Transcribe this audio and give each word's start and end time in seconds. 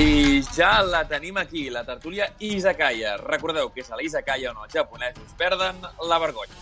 I 0.00 0.40
ja 0.56 0.80
la 0.80 1.02
tenim 1.04 1.36
aquí, 1.36 1.68
la 1.68 1.82
tertúlia 1.84 2.30
Izakaya. 2.40 3.18
Recordeu 3.20 3.68
que 3.68 3.82
és 3.82 3.90
a 3.92 3.98
la 3.98 4.04
Izakaya 4.06 4.48
on 4.48 4.62
els 4.64 4.72
japonesos 4.72 5.34
perden 5.36 5.82
la 6.08 6.18
vergonya. 6.18 6.54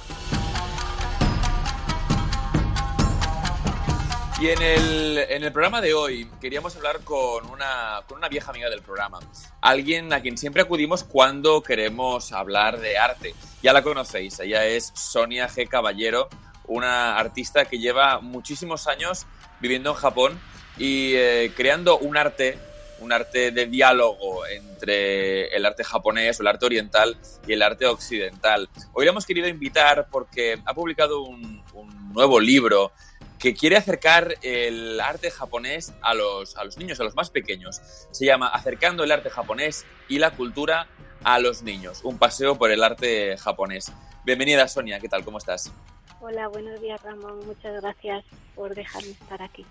Y 4.41 4.49
en 4.49 4.63
el, 4.63 5.19
en 5.19 5.45
el 5.45 5.53
programa 5.53 5.81
de 5.81 5.95
hoy 5.95 6.29
queríamos 6.41 6.75
hablar 6.75 7.05
con 7.05 7.49
una, 7.49 8.03
con 8.09 8.19
una 8.19 8.29
vieja 8.29 8.51
amiga 8.51 8.69
del 8.71 8.83
programa, 8.83 9.21
alguien 9.61 10.13
a 10.13 10.21
quien 10.21 10.37
siempre 10.37 10.63
acudimos 10.63 11.05
cuando 11.05 11.63
queremos 11.63 12.33
hablar 12.33 12.81
de 12.81 12.99
arte. 12.99 13.35
Ya 13.63 13.73
la 13.73 13.83
conocéis, 13.83 14.41
ella 14.41 14.65
es 14.67 14.93
Sonia 14.97 15.49
G. 15.49 15.69
Caballero, 15.69 16.29
una 16.67 17.17
artista 17.17 17.67
que 17.67 17.79
lleva 17.79 18.19
muchísimos 18.19 18.89
años 18.89 19.27
viviendo 19.61 19.91
en 19.91 19.97
Japón 19.97 20.41
y 20.77 21.15
eh, 21.15 21.53
creando 21.57 21.99
un 21.99 22.17
arte 22.17 22.59
un 23.01 23.13
arte 23.13 23.51
de 23.51 23.67
diálogo 23.67 24.47
entre 24.47 25.49
el 25.49 25.65
arte 25.67 25.85
japonés 25.85 26.39
o 26.39 26.43
el 26.43 26.49
arte 26.49 26.67
oriental 26.67 27.17
y 27.47 27.53
el 27.53 27.63
arte 27.63 27.87
occidental. 27.87 28.69
Hoy 28.93 29.05
la 29.05 29.13
hemos 29.13 29.27
querido 29.27 29.49
invitar 29.49 30.09
porque 30.11 30.59
ha 30.65 30.75
publicado 30.75 31.23
un, 31.23 31.63
un 31.75 32.13
nuevo 32.13 32.41
libro 32.41 32.93
que 33.39 33.55
quiere 33.55 33.77
acercar 33.77 34.35
el 34.43 35.01
arte 35.01 35.31
japonés 35.31 35.95
a 36.03 36.15
los, 36.15 36.57
a 36.57 36.65
los 36.65 36.77
niños, 36.77 36.99
a 37.01 37.05
los 37.05 37.15
más 37.15 37.31
pequeños. 37.31 37.81
Se 38.11 38.27
llama 38.27 38.49
Acercando 38.49 39.05
el 39.05 39.13
arte 39.13 39.31
japonés 39.31 39.87
y 40.09 40.19
la 40.19 40.33
cultura 40.33 40.89
a 41.25 41.39
los 41.39 41.63
niños, 41.63 42.01
un 42.05 42.19
paseo 42.19 42.57
por 42.57 42.71
el 42.71 42.83
arte 42.83 43.37
japonés. 43.39 43.93
Bienvenida 44.25 44.69
Sonia, 44.69 45.01
¿qué 45.01 45.09
tal? 45.09 45.25
¿Cómo 45.25 45.39
estás? 45.39 45.73
Hola, 46.21 46.49
buenos 46.49 46.81
días 46.81 47.01
Ramón, 47.03 47.47
muchas 47.47 47.81
gracias 47.81 48.25
por 48.55 48.75
dejarme 48.75 49.11
estar 49.11 49.43
aquí. 49.43 49.65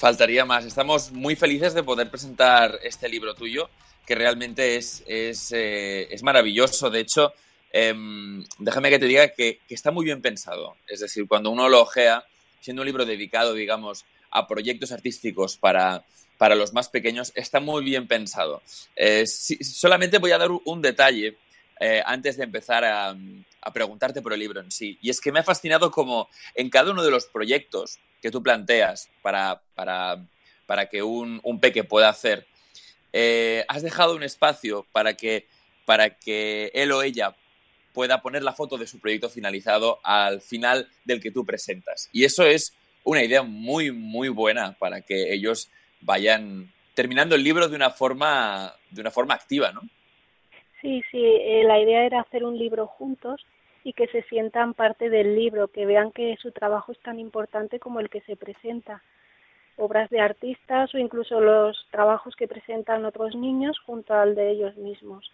Faltaría 0.00 0.46
más. 0.46 0.64
Estamos 0.64 1.12
muy 1.12 1.36
felices 1.36 1.74
de 1.74 1.82
poder 1.82 2.08
presentar 2.08 2.80
este 2.82 3.06
libro 3.06 3.34
tuyo, 3.34 3.68
que 4.06 4.14
realmente 4.14 4.76
es, 4.76 5.04
es, 5.06 5.52
eh, 5.52 6.08
es 6.10 6.22
maravilloso. 6.22 6.88
De 6.88 7.00
hecho, 7.00 7.34
eh, 7.70 7.92
déjame 8.58 8.88
que 8.88 8.98
te 8.98 9.04
diga 9.04 9.28
que, 9.28 9.60
que, 9.68 9.74
está 9.74 9.90
muy 9.90 10.06
bien 10.06 10.22
pensado. 10.22 10.74
Es 10.88 11.00
decir, 11.00 11.28
cuando 11.28 11.50
uno 11.50 11.68
lo 11.68 11.82
ojea, 11.82 12.24
siendo 12.62 12.80
un 12.80 12.86
libro 12.86 13.04
dedicado, 13.04 13.52
digamos, 13.52 14.06
a 14.30 14.48
proyectos 14.48 14.90
artísticos 14.90 15.58
para, 15.58 16.02
para 16.38 16.54
los 16.54 16.72
más 16.72 16.88
pequeños, 16.88 17.30
está 17.34 17.60
muy 17.60 17.84
bien 17.84 18.08
pensado. 18.08 18.62
Eh, 18.96 19.26
si, 19.26 19.62
solamente 19.62 20.16
voy 20.16 20.30
a 20.30 20.38
dar 20.38 20.48
un 20.64 20.80
detalle 20.80 21.36
eh, 21.80 22.02
antes 22.04 22.36
de 22.36 22.44
empezar 22.44 22.84
a, 22.84 23.16
preguntarte 23.72 24.20
por 24.20 24.32
el 24.32 24.40
libro 24.40 24.60
en 24.60 24.70
sí. 24.70 24.98
Y 25.00 25.10
es 25.10 25.20
que 25.20 25.32
me 25.32 25.40
ha 25.40 25.42
fascinado 25.42 25.90
como 25.90 26.28
en 26.54 26.70
cada 26.70 26.90
uno 26.90 27.02
de 27.02 27.10
los 27.10 27.26
proyectos 27.26 27.98
que 28.20 28.30
tú 28.30 28.42
planteas 28.42 29.08
para, 29.22 29.62
para, 29.74 30.24
para 30.66 30.88
que 30.88 31.02
un, 31.02 31.40
un, 31.42 31.60
peque 31.60 31.84
pueda 31.84 32.08
hacer, 32.08 32.46
eh, 33.12 33.64
has 33.68 33.82
dejado 33.82 34.14
un 34.14 34.22
espacio 34.22 34.86
para 34.92 35.14
que, 35.14 35.46
para 35.86 36.18
que 36.18 36.70
él 36.74 36.92
o 36.92 37.02
ella 37.02 37.34
pueda 37.92 38.22
poner 38.22 38.42
la 38.42 38.52
foto 38.52 38.76
de 38.76 38.86
su 38.86 38.98
proyecto 38.98 39.28
finalizado 39.28 40.00
al 40.04 40.40
final 40.40 40.88
del 41.04 41.20
que 41.20 41.30
tú 41.30 41.44
presentas. 41.44 42.08
Y 42.12 42.24
eso 42.24 42.44
es 42.44 42.74
una 43.04 43.22
idea 43.22 43.42
muy, 43.42 43.90
muy 43.90 44.28
buena 44.28 44.76
para 44.78 45.00
que 45.00 45.32
ellos 45.32 45.70
vayan 46.00 46.72
terminando 46.94 47.34
el 47.34 47.44
libro 47.44 47.68
de 47.68 47.76
una 47.76 47.90
forma, 47.90 48.74
de 48.90 49.00
una 49.00 49.10
forma 49.10 49.34
activa, 49.34 49.72
¿no? 49.72 49.82
Sí, 50.80 51.02
sí, 51.10 51.22
eh, 51.22 51.62
la 51.64 51.78
idea 51.78 52.04
era 52.04 52.20
hacer 52.20 52.44
un 52.44 52.58
libro 52.58 52.86
juntos 52.86 53.44
y 53.84 53.92
que 53.92 54.06
se 54.08 54.22
sientan 54.24 54.74
parte 54.74 55.10
del 55.10 55.34
libro, 55.34 55.68
que 55.68 55.86
vean 55.86 56.12
que 56.12 56.36
su 56.40 56.52
trabajo 56.52 56.92
es 56.92 57.00
tan 57.00 57.18
importante 57.18 57.78
como 57.78 58.00
el 58.00 58.08
que 58.10 58.20
se 58.22 58.36
presenta. 58.36 59.02
Obras 59.76 60.10
de 60.10 60.20
artistas 60.20 60.94
o 60.94 60.98
incluso 60.98 61.40
los 61.40 61.86
trabajos 61.90 62.34
que 62.36 62.48
presentan 62.48 63.04
otros 63.04 63.34
niños 63.34 63.78
junto 63.86 64.14
al 64.14 64.34
de 64.34 64.50
ellos 64.50 64.76
mismos. 64.76 65.30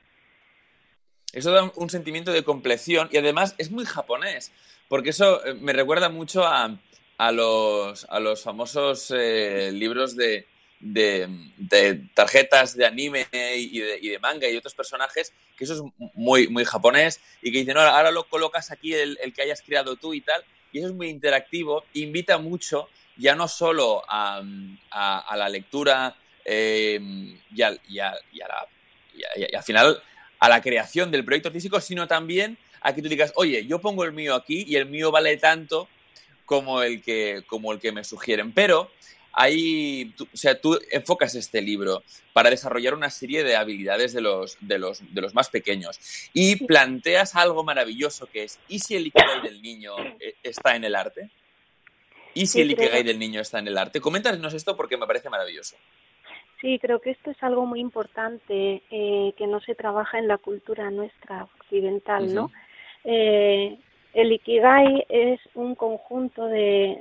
Eso 1.32 1.50
da 1.50 1.70
un 1.76 1.90
sentimiento 1.90 2.32
de 2.32 2.44
compleción 2.44 3.08
y 3.10 3.18
además 3.18 3.54
es 3.58 3.70
muy 3.70 3.84
japonés, 3.84 4.52
porque 4.88 5.10
eso 5.10 5.44
eh, 5.44 5.54
me 5.54 5.72
recuerda 5.72 6.08
mucho 6.08 6.44
a, 6.44 6.78
a, 7.18 7.32
los, 7.32 8.04
a 8.08 8.20
los 8.20 8.42
famosos 8.42 9.10
eh, 9.10 9.70
libros 9.72 10.16
de, 10.16 10.46
de, 10.80 11.28
de, 11.56 12.00
tarjetas 12.14 12.76
de 12.76 12.86
anime 12.86 13.26
y 13.32 13.80
de, 13.80 14.18
manga 14.20 14.48
y 14.48 14.56
otros 14.56 14.74
personajes, 14.74 15.32
que 15.56 15.64
eso 15.64 15.74
es 15.74 16.10
muy, 16.14 16.48
muy 16.48 16.64
japonés, 16.64 17.20
y 17.42 17.52
que 17.52 17.58
dicen, 17.58 17.74
no, 17.74 17.80
ahora 17.80 18.10
lo 18.10 18.24
colocas 18.24 18.70
aquí 18.70 18.94
el, 18.94 19.18
que 19.34 19.42
hayas 19.42 19.62
creado 19.62 19.96
tú 19.96 20.14
y 20.14 20.20
tal, 20.20 20.44
y 20.72 20.78
eso 20.78 20.88
es 20.88 20.94
muy 20.94 21.08
interactivo, 21.08 21.84
invita 21.94 22.38
mucho 22.38 22.88
ya 23.16 23.34
no 23.34 23.48
solo 23.48 24.02
a, 24.08 24.42
la 25.36 25.48
lectura 25.48 26.14
eh, 26.44 27.00
y, 27.54 27.62
a, 27.62 27.72
y, 27.88 27.98
a, 27.98 28.14
y, 28.32 28.40
a 28.40 28.48
la, 28.48 28.68
y, 29.14 29.54
al 29.54 29.62
final 29.62 30.02
a 30.38 30.48
la 30.48 30.60
creación 30.60 31.10
del 31.10 31.24
proyecto 31.24 31.48
artístico, 31.48 31.80
sino 31.80 32.06
también 32.06 32.58
a 32.80 32.94
que 32.94 33.02
tú 33.02 33.08
digas, 33.08 33.32
oye, 33.36 33.66
yo 33.66 33.80
pongo 33.80 34.04
el 34.04 34.12
mío 34.12 34.34
aquí 34.34 34.64
y 34.66 34.76
el 34.76 34.86
mío 34.86 35.10
vale 35.10 35.36
tanto 35.38 35.88
como 36.44 36.82
el 36.82 37.02
que, 37.02 37.42
como 37.46 37.72
el 37.72 37.80
que 37.80 37.92
me 37.92 38.04
sugieren, 38.04 38.52
pero 38.52 38.90
hay, 39.38 40.14
tú, 40.16 40.24
o 40.32 40.36
sea, 40.36 40.58
tú 40.58 40.78
enfocas 40.90 41.34
este 41.34 41.60
libro 41.60 42.02
para 42.32 42.48
desarrollar 42.48 42.94
una 42.94 43.10
serie 43.10 43.44
de 43.44 43.54
habilidades 43.54 44.14
de 44.14 44.22
los, 44.22 44.56
de 44.60 44.78
los, 44.78 45.14
de 45.14 45.20
los 45.20 45.34
más 45.34 45.50
pequeños 45.50 46.00
y 46.32 46.64
planteas 46.64 47.36
algo 47.36 47.62
maravilloso 47.62 48.26
que 48.26 48.44
es, 48.44 48.58
¿y 48.66 48.78
si 48.78 48.96
el 48.96 49.08
Ikigai 49.08 49.42
del 49.42 49.60
niño 49.60 49.94
eh, 50.18 50.36
está 50.42 50.74
en 50.74 50.84
el 50.84 50.94
arte? 50.94 51.30
¿Y 52.32 52.46
si 52.46 52.62
el 52.62 52.70
Ikigai 52.70 53.02
del 53.02 53.18
niño 53.18 53.42
está 53.42 53.58
en 53.58 53.68
el 53.68 53.76
arte? 53.76 54.00
Coméntanos 54.00 54.54
esto 54.54 54.74
porque 54.74 54.96
me 54.96 55.06
parece 55.06 55.28
maravilloso. 55.28 55.76
Sí, 56.62 56.78
creo 56.80 57.00
que 57.00 57.10
esto 57.10 57.30
es 57.30 57.42
algo 57.42 57.66
muy 57.66 57.80
importante 57.80 58.82
eh, 58.90 59.34
que 59.36 59.46
no 59.46 59.60
se 59.60 59.74
trabaja 59.74 60.18
en 60.18 60.28
la 60.28 60.38
cultura 60.38 60.90
nuestra 60.90 61.44
occidental, 61.44 62.24
uh 62.24 62.28
-huh. 62.28 62.34
¿no? 62.34 62.52
Eh, 63.04 63.78
el 64.16 64.32
Ikigai 64.32 65.04
es 65.10 65.38
un 65.54 65.74
conjunto 65.74 66.46
de, 66.46 66.98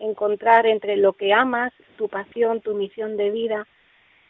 encontrar 0.00 0.66
entre 0.66 0.96
lo 0.96 1.12
que 1.14 1.32
amas, 1.32 1.72
tu 1.96 2.08
pasión, 2.08 2.60
tu 2.60 2.74
misión 2.74 3.16
de 3.16 3.30
vida, 3.30 3.66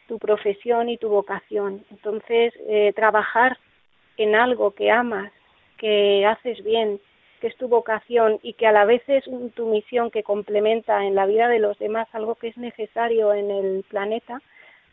tu 0.07 0.17
profesión 0.17 0.89
y 0.89 0.97
tu 0.97 1.07
vocación. 1.07 1.85
Entonces, 1.91 2.51
eh, 2.67 2.93
trabajar 2.95 3.59
en 4.17 4.33
algo 4.33 4.71
que 4.71 4.89
amas, 4.89 5.31
que 5.77 6.25
haces 6.25 6.63
bien, 6.63 6.99
que 7.41 7.47
es 7.47 7.55
tu 7.57 7.67
vocación 7.67 8.39
y 8.41 8.53
que 8.53 8.65
a 8.65 8.71
la 8.71 8.85
vez 8.85 9.03
es 9.07 9.27
un, 9.27 9.51
tu 9.51 9.67
misión 9.67 10.09
que 10.09 10.23
complementa 10.23 11.05
en 11.05 11.13
la 11.13 11.27
vida 11.27 11.47
de 11.47 11.59
los 11.59 11.77
demás 11.77 12.07
algo 12.11 12.33
que 12.33 12.47
es 12.47 12.57
necesario 12.57 13.35
en 13.35 13.51
el 13.51 13.85
planeta, 13.87 14.41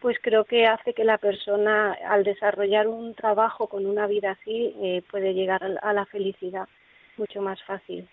pues 0.03 0.19
creo 0.21 0.45
que 0.45 0.67
hace 0.67 0.93
que 0.93 1.05
la 1.05 1.17
persona 1.17 1.97
al 2.07 2.25
desarrollar 2.25 2.89
un 2.89 3.15
trabajo 3.15 3.69
con 3.69 3.87
una 3.87 4.07
vida 4.07 4.33
así 4.33 4.75
eh, 4.83 5.03
puede 5.11 5.33
llegar 5.33 5.63
a 5.81 5.93
la 5.95 6.05
felicidad 6.05 6.69
mucho 7.17 7.41
más 7.41 7.63
fácil. 7.65 8.09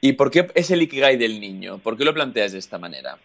¿Y 0.00 0.14
por 0.14 0.30
qué 0.30 0.46
es 0.54 0.70
el 0.70 0.82
Ikigai 0.82 1.16
del 1.16 1.40
niño? 1.40 1.78
¿Por 1.78 1.96
qué 1.96 2.04
lo 2.04 2.14
planteas 2.14 2.52
de 2.52 2.58
esta 2.58 2.78
manera? 2.78 3.18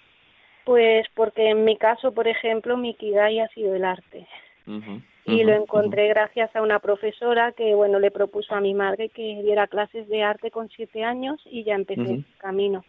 Pues 0.66 1.08
porque 1.16 1.50
en 1.50 1.64
mi 1.64 1.78
caso, 1.78 2.14
por 2.14 2.28
ejemplo, 2.28 2.78
mi 2.78 2.92
Ikigai 2.92 3.40
ha 3.40 3.48
sido 3.50 3.76
el 3.76 3.84
arte. 3.84 4.28
Uh 4.68 4.74
-huh, 4.74 5.02
y 5.26 5.34
uh 5.34 5.38
-huh, 5.38 5.46
lo 5.46 5.54
encontré 5.54 6.04
uh 6.04 6.06
-huh. 6.06 6.14
gracias 6.14 6.56
a 6.56 6.62
una 6.62 6.80
profesora 6.80 7.52
que, 7.54 7.74
bueno, 7.74 8.00
le 8.00 8.12
propuso 8.12 8.54
a 8.54 8.62
mi 8.62 8.74
madre 8.74 9.10
que 9.10 9.42
diera 9.42 9.68
clases 9.68 10.08
de 10.08 10.24
arte 10.24 10.52
con 10.52 10.70
siete 10.70 11.04
años 11.04 11.42
y 11.46 11.64
ya 11.64 11.76
empecé 11.76 12.02
el 12.02 12.26
camino. 12.38 12.84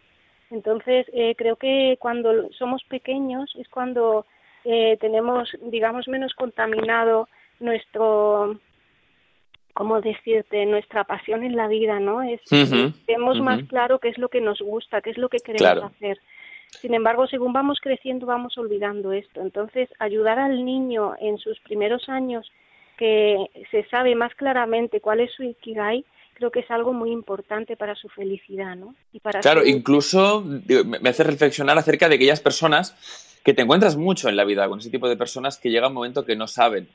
Entonces, 0.51 1.07
eh, 1.13 1.33
creo 1.35 1.55
que 1.55 1.97
cuando 1.99 2.51
somos 2.51 2.83
pequeños 2.83 3.51
es 3.57 3.67
cuando 3.69 4.25
eh, 4.65 4.97
tenemos, 4.99 5.49
digamos, 5.63 6.07
menos 6.07 6.33
contaminado 6.35 7.27
nuestro 7.59 8.59
cómo 9.73 10.01
decirte, 10.01 10.65
nuestra 10.65 11.03
pasión 11.03 11.43
en 11.43 11.55
la 11.55 11.67
vida, 11.67 11.99
¿no? 11.99 12.21
Es 12.21 12.41
uh 12.51 12.55
-huh, 12.55 12.93
tenemos 13.05 13.37
uh 13.37 13.41
-huh. 13.41 13.43
más 13.43 13.63
claro 13.67 13.99
qué 13.99 14.09
es 14.09 14.17
lo 14.17 14.29
que 14.29 14.41
nos 14.41 14.59
gusta, 14.59 15.01
qué 15.01 15.09
es 15.09 15.17
lo 15.17 15.29
que 15.29 15.39
queremos 15.39 15.61
claro. 15.61 15.85
hacer. 15.85 16.19
Sin 16.81 16.93
embargo, 16.93 17.27
según 17.27 17.53
vamos 17.53 17.79
creciendo, 17.81 18.25
vamos 18.25 18.57
olvidando 18.57 19.11
esto. 19.11 19.41
Entonces, 19.41 19.89
ayudar 19.99 20.39
al 20.39 20.65
niño 20.65 21.13
en 21.19 21.37
sus 21.37 21.59
primeros 21.59 22.09
años 22.09 22.51
que 22.97 23.37
se 23.71 23.83
sabe 23.85 24.15
más 24.15 24.33
claramente 24.35 24.99
cuál 24.99 25.19
es 25.19 25.31
su 25.33 25.43
ikigai, 25.43 26.05
creo 26.33 26.51
que 26.51 26.61
es 26.61 26.71
algo 26.71 26.93
muy 26.93 27.11
importante 27.11 27.75
para 27.75 27.95
su 27.95 28.09
felicidad, 28.09 28.75
¿no? 28.75 28.95
Y 29.11 29.19
para 29.19 29.39
claro, 29.39 29.61
su... 29.61 29.67
incluso 29.67 30.43
me 30.43 31.09
hace 31.09 31.23
reflexionar 31.23 31.77
acerca 31.77 32.09
de 32.09 32.15
aquellas 32.15 32.41
personas 32.41 33.39
que 33.43 33.53
te 33.53 33.61
encuentras 33.61 33.97
mucho 33.97 34.29
en 34.29 34.35
la 34.35 34.45
vida 34.45 34.67
con 34.67 34.79
ese 34.79 34.89
tipo 34.89 35.07
de 35.07 35.17
personas 35.17 35.57
que 35.57 35.69
llega 35.69 35.87
un 35.87 35.93
momento 35.93 36.25
que 36.25 36.35
no 36.35 36.47
saben 36.47 36.87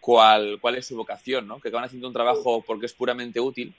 cuál, 0.00 0.58
cuál 0.60 0.76
es 0.76 0.86
su 0.86 0.96
vocación, 0.96 1.46
¿no? 1.46 1.60
Que 1.60 1.68
acaban 1.68 1.84
haciendo 1.84 2.08
un 2.08 2.14
trabajo 2.14 2.62
porque 2.66 2.86
es 2.86 2.92
puramente 2.92 3.40
útil 3.40 3.74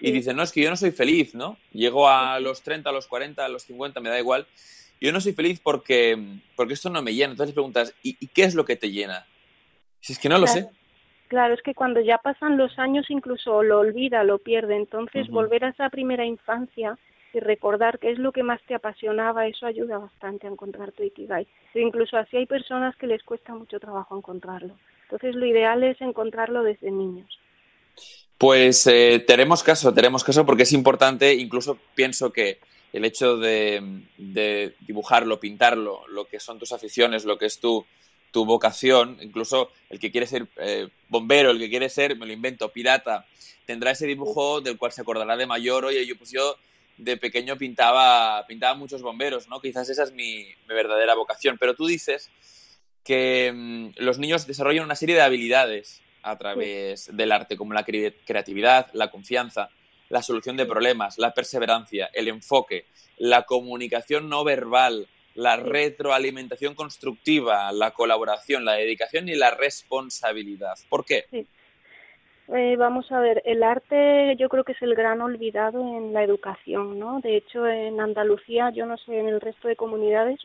y 0.00 0.12
dicen, 0.12 0.36
no, 0.36 0.42
es 0.42 0.52
que 0.52 0.62
yo 0.62 0.70
no 0.70 0.76
soy 0.76 0.92
feliz, 0.92 1.34
¿no? 1.34 1.56
Llego 1.72 2.08
a 2.08 2.38
los 2.38 2.62
30, 2.62 2.88
a 2.88 2.92
los 2.92 3.08
40, 3.08 3.44
a 3.44 3.48
los 3.48 3.64
50, 3.64 4.00
me 4.00 4.08
da 4.08 4.18
igual. 4.18 4.46
Yo 5.00 5.12
no 5.12 5.20
soy 5.20 5.32
feliz 5.32 5.60
porque, 5.60 6.16
porque 6.56 6.74
esto 6.74 6.88
no 6.90 7.02
me 7.02 7.14
llena. 7.14 7.32
Entonces 7.32 7.54
preguntas, 7.54 7.94
¿y, 8.02 8.16
¿y 8.20 8.28
qué 8.28 8.44
es 8.44 8.54
lo 8.54 8.64
que 8.64 8.76
te 8.76 8.90
llena? 8.90 9.26
Si 10.00 10.12
es 10.12 10.18
que 10.18 10.28
no 10.28 10.36
claro. 10.36 10.46
lo 10.46 10.52
sé. 10.52 10.70
Claro, 11.26 11.54
es 11.54 11.62
que 11.62 11.74
cuando 11.74 12.00
ya 12.00 12.18
pasan 12.18 12.56
los 12.56 12.78
años 12.78 13.06
incluso 13.10 13.62
lo 13.62 13.80
olvida, 13.80 14.22
lo 14.22 14.38
pierde. 14.38 14.76
Entonces 14.76 15.28
uh 15.28 15.30
-huh. 15.30 15.34
volver 15.34 15.64
a 15.64 15.70
esa 15.70 15.90
primera 15.90 16.24
infancia 16.24 16.96
y 17.34 17.40
recordar 17.40 17.98
qué 17.98 18.12
es 18.12 18.18
lo 18.18 18.32
que 18.32 18.42
más 18.42 18.62
te 18.62 18.74
apasionaba, 18.74 19.46
eso 19.46 19.66
ayuda 19.66 19.98
bastante 19.98 20.46
a 20.46 20.50
encontrar 20.50 20.92
tu 20.92 21.02
Ikigai. 21.02 21.46
E 21.74 21.80
incluso 21.80 22.16
así 22.16 22.36
hay 22.36 22.46
personas 22.46 22.96
que 22.96 23.06
les 23.06 23.22
cuesta 23.22 23.52
mucho 23.54 23.78
trabajo 23.80 24.16
encontrarlo. 24.16 24.74
Entonces 25.10 25.34
lo 25.34 25.46
ideal 25.46 25.82
es 25.84 26.00
encontrarlo 26.00 26.62
desde 26.62 26.90
niños. 26.90 27.40
Pues 28.36 28.86
eh, 28.86 29.24
tenemos 29.26 29.62
caso, 29.62 29.92
tenemos 29.92 30.22
caso 30.22 30.46
porque 30.46 30.62
es 30.62 30.72
importante, 30.72 31.34
incluso 31.34 31.78
pienso 31.94 32.32
que 32.32 32.58
el 32.92 33.04
hecho 33.04 33.36
de, 33.36 34.02
dibujarlo, 34.86 35.40
pintarlo, 35.40 36.06
lo 36.08 36.26
que 36.26 36.38
son 36.38 36.58
tus 36.58 36.72
aficiones, 36.72 37.24
lo 37.24 37.38
que 37.38 37.46
es 37.46 37.58
tu, 37.58 37.84
tu 38.30 38.44
vocación, 38.44 39.18
incluso 39.20 39.70
el 39.90 39.98
que 39.98 40.12
quiere 40.12 40.26
ser 40.26 40.46
eh, 40.58 40.88
bombero, 41.08 41.50
el 41.50 41.58
que 41.58 41.68
quiere 41.68 41.88
ser, 41.88 42.16
me 42.16 42.26
lo 42.26 42.32
invento, 42.32 42.68
pirata, 42.70 43.26
tendrá 43.66 43.90
ese 43.90 44.06
dibujo 44.06 44.60
del 44.60 44.78
cual 44.78 44.92
se 44.92 45.00
acordará 45.00 45.36
de 45.36 45.46
mayor, 45.46 45.84
oye, 45.84 46.06
yo 46.06 46.16
pues 46.16 46.30
yo 46.30 46.56
de 46.98 47.16
pequeño 47.16 47.56
pintaba, 47.56 48.44
pintaba 48.46 48.74
muchos 48.74 49.02
bomberos, 49.02 49.48
¿no? 49.48 49.60
Quizás 49.60 49.88
esa 49.88 50.02
es 50.02 50.12
mi, 50.12 50.46
verdadera 50.66 51.14
vocación. 51.14 51.56
Pero 51.58 51.74
tú 51.74 51.86
dices 51.86 52.30
que 53.04 53.52
mm, 53.54 54.02
los 54.02 54.18
niños 54.18 54.46
desarrollan 54.46 54.84
una 54.84 54.96
serie 54.96 55.14
de 55.14 55.22
habilidades 55.22 56.02
a 56.22 56.36
través 56.36 57.14
del 57.16 57.32
arte, 57.32 57.56
como 57.56 57.72
la 57.72 57.84
creatividad, 57.84 58.88
la 58.92 59.10
confianza, 59.10 59.70
la 60.08 60.22
solución 60.22 60.56
de 60.56 60.66
problemas, 60.66 61.18
la 61.18 61.32
perseverancia, 61.32 62.10
el 62.12 62.28
enfoque, 62.28 62.86
la 63.16 63.42
comunicación 63.42 64.28
no 64.28 64.44
verbal, 64.44 65.06
la 65.34 65.56
retroalimentación 65.56 66.74
constructiva, 66.74 67.70
la 67.72 67.92
colaboración, 67.92 68.64
la 68.64 68.72
dedicación 68.72 69.28
y 69.28 69.34
la 69.34 69.52
responsabilidad. 69.52 70.74
¿Por 70.88 71.04
qué? 71.04 71.26
Eh, 72.50 72.76
vamos 72.76 73.12
a 73.12 73.20
ver, 73.20 73.42
el 73.44 73.62
arte 73.62 74.34
yo 74.36 74.48
creo 74.48 74.64
que 74.64 74.72
es 74.72 74.80
el 74.82 74.94
gran 74.94 75.20
olvidado 75.20 75.80
en 75.80 76.14
la 76.14 76.24
educación, 76.24 76.98
¿no? 76.98 77.20
De 77.20 77.36
hecho, 77.36 77.68
en 77.68 78.00
Andalucía, 78.00 78.70
yo 78.70 78.86
no 78.86 78.96
sé, 78.96 79.18
en 79.18 79.28
el 79.28 79.40
resto 79.40 79.68
de 79.68 79.76
comunidades, 79.76 80.40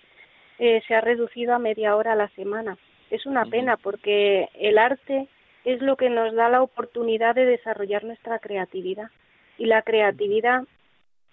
eh, 0.60 0.82
se 0.88 0.96
ha 0.96 1.02
reducido 1.02 1.54
a 1.54 1.60
media 1.60 1.96
hora 1.96 2.14
a 2.14 2.16
la 2.16 2.30
semana. 2.30 2.78
Es 3.10 3.26
una 3.26 3.46
pena 3.46 3.78
porque 3.78 4.50
el 4.54 4.78
arte 4.78 5.28
es 5.66 5.82
lo 5.82 5.96
que 5.96 6.10
nos 6.10 6.34
da 6.34 6.50
la 6.50 6.62
oportunidad 6.62 7.36
de 7.36 7.46
desarrollar 7.46 8.04
nuestra 8.04 8.40
creatividad. 8.40 9.10
Y 9.58 9.66
la 9.66 9.82
creatividad... 9.82 10.64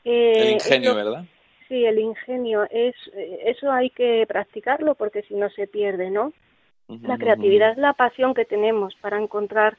Eh, 0.05 0.33
el 0.37 0.51
ingenio, 0.53 0.95
¿verdad? 0.95 1.25
Sí, 1.69 1.85
el 1.85 1.99
ingenio. 1.99 2.67
Es, 2.71 2.95
eso 3.15 3.71
hay 3.71 3.91
que 3.91 4.25
practicarlo 4.29 4.95
porque 4.95 5.23
si 5.23 5.35
no 5.35 5.49
se 5.51 5.67
pierde, 5.67 6.11
¿no? 6.11 6.33
la 7.03 7.19
creatividad 7.19 7.71
es 7.71 7.79
la 7.79 7.93
pasión 7.93 8.35
que 8.35 8.45
tenemos 8.45 8.97
para 9.01 9.17
encontrar 9.17 9.79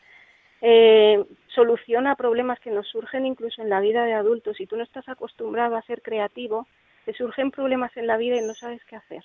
eh, 0.62 1.24
soluciona 1.56 2.16
problemas 2.16 2.60
que 2.60 2.70
nos 2.70 2.88
surgen 2.88 3.26
incluso 3.26 3.62
en 3.62 3.70
la 3.70 3.80
vida 3.80 4.06
de 4.06 4.14
adultos. 4.14 4.58
Si 4.58 4.68
tú 4.68 4.78
no 4.78 4.84
estás 4.84 5.08
acostumbrado 5.10 5.76
a 5.76 5.82
ser 5.82 6.02
creativo, 6.02 6.68
te 7.06 7.14
surgen 7.14 7.52
problemas 7.52 7.96
en 7.98 8.08
la 8.08 8.18
vida 8.18 8.38
y 8.38 8.42
no 8.42 8.54
sabes 8.54 8.82
qué 8.86 8.96
hacer. 8.96 9.24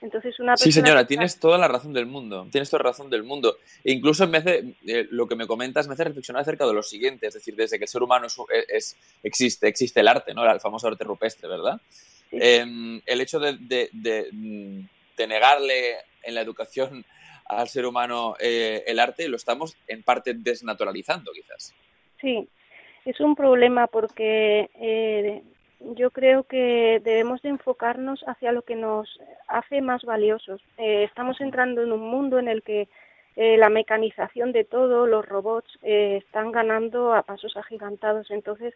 Entonces 0.00 0.38
una 0.38 0.56
sí, 0.56 0.70
señora, 0.70 1.06
tienes 1.06 1.40
toda 1.40 1.58
la 1.58 1.66
razón 1.66 1.92
del 1.92 2.06
mundo. 2.06 2.46
Tienes 2.52 2.70
toda 2.70 2.84
la 2.84 2.90
razón 2.90 3.10
del 3.10 3.24
mundo. 3.24 3.56
E 3.82 3.92
incluso 3.92 4.28
me 4.28 4.38
hace, 4.38 4.76
eh, 4.86 5.08
lo 5.10 5.26
que 5.26 5.34
me 5.34 5.48
comentas 5.48 5.88
me 5.88 5.94
hace 5.94 6.04
reflexionar 6.04 6.42
acerca 6.42 6.66
de 6.66 6.72
lo 6.72 6.82
siguiente. 6.84 7.26
Es 7.26 7.34
decir, 7.34 7.56
desde 7.56 7.78
que 7.78 7.84
el 7.84 7.88
ser 7.88 8.02
humano 8.02 8.28
es, 8.68 8.96
existe, 9.24 9.66
existe 9.66 10.00
el 10.00 10.08
arte, 10.08 10.34
¿no? 10.34 10.48
El 10.48 10.60
famoso 10.60 10.86
arte 10.86 11.02
rupestre, 11.02 11.48
¿verdad? 11.48 11.80
Em, 12.30 13.00
el 13.06 13.20
hecho 13.20 13.40
de, 13.40 13.56
de 13.58 15.26
negarle 15.26 15.96
en 16.22 16.34
la 16.34 16.42
educación 16.42 17.04
al 17.48 17.68
ser 17.68 17.86
humano 17.86 18.34
eh, 18.38 18.84
el 18.86 19.00
arte, 19.00 19.28
lo 19.28 19.36
estamos 19.36 19.76
en 19.86 20.02
parte 20.02 20.34
desnaturalizando 20.34 21.32
quizás. 21.32 21.74
Sí, 22.20 22.48
es 23.04 23.18
un 23.20 23.34
problema 23.34 23.86
porque 23.86 24.68
eh, 24.80 25.42
yo 25.80 26.10
creo 26.10 26.44
que 26.44 27.00
debemos 27.04 27.42
de 27.42 27.50
enfocarnos 27.50 28.24
hacia 28.26 28.52
lo 28.52 28.62
que 28.62 28.76
nos 28.76 29.08
hace 29.46 29.80
más 29.80 30.04
valiosos. 30.04 30.60
Eh, 30.76 31.04
estamos 31.04 31.40
entrando 31.40 31.82
en 31.82 31.92
un 31.92 32.00
mundo 32.00 32.38
en 32.38 32.48
el 32.48 32.62
que 32.62 32.88
la 33.36 33.68
mecanización 33.68 34.50
de 34.50 34.64
todo, 34.64 35.06
los 35.06 35.24
robots, 35.24 35.78
están 35.82 36.50
ganando 36.50 37.14
a 37.14 37.22
pasos 37.22 37.56
agigantados. 37.56 38.32
Entonces, 38.32 38.74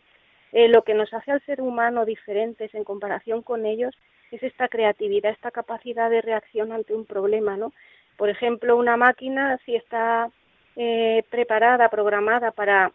lo 0.52 0.82
que 0.82 0.94
nos 0.94 1.12
hace 1.12 1.32
al 1.32 1.44
ser 1.44 1.60
humano 1.60 2.04
diferentes 2.04 2.72
en 2.72 2.84
comparación 2.84 3.42
con 3.42 3.66
ellos 3.66 3.92
es 4.30 4.40
esta 4.42 4.68
creatividad, 4.68 5.32
esta 5.32 5.50
capacidad 5.50 6.10
de 6.10 6.22
reacción 6.22 6.70
ante 6.70 6.94
un 6.94 7.06
problema, 7.06 7.56
¿no? 7.56 7.72
Por 8.16 8.28
ejemplo, 8.28 8.76
una 8.76 8.96
máquina, 8.96 9.58
si 9.64 9.74
está 9.74 10.30
eh, 10.76 11.22
preparada, 11.30 11.88
programada 11.88 12.50
para 12.50 12.92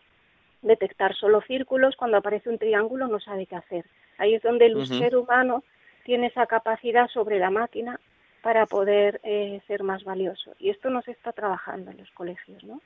detectar 0.68 1.16
solo 1.16 1.42
círculos, 1.42 1.96
cuando 1.96 2.18
aparece 2.18 2.50
un 2.50 2.58
triángulo 2.58 3.08
no 3.08 3.20
sabe 3.20 3.46
qué 3.46 3.56
hacer. 3.56 3.86
Ahí 4.18 4.36
es 4.36 4.42
donde 4.42 4.66
el 4.66 4.88
ser 4.88 5.16
humano 5.16 5.64
tiene 6.06 6.28
esa 6.28 6.46
capacidad 6.46 7.08
sobre 7.10 7.40
la 7.40 7.50
máquina 7.50 8.00
para 8.42 8.66
poder 8.66 9.20
eh, 9.24 9.62
ser 9.68 9.84
más 9.84 10.04
valioso. 10.04 10.54
Y 10.60 10.70
esto 10.70 10.90
no 10.90 11.02
se 11.02 11.12
está 11.12 11.34
trabajando 11.34 11.92
en 11.92 11.98
los 11.98 12.10
colegios, 12.12 12.64
¿no? 12.64 12.82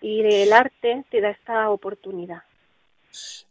Y 0.00 0.20
el 0.20 0.52
arte 0.52 1.04
te 1.10 1.20
da 1.20 1.30
esta 1.30 1.70
oportunidad. 1.70 2.42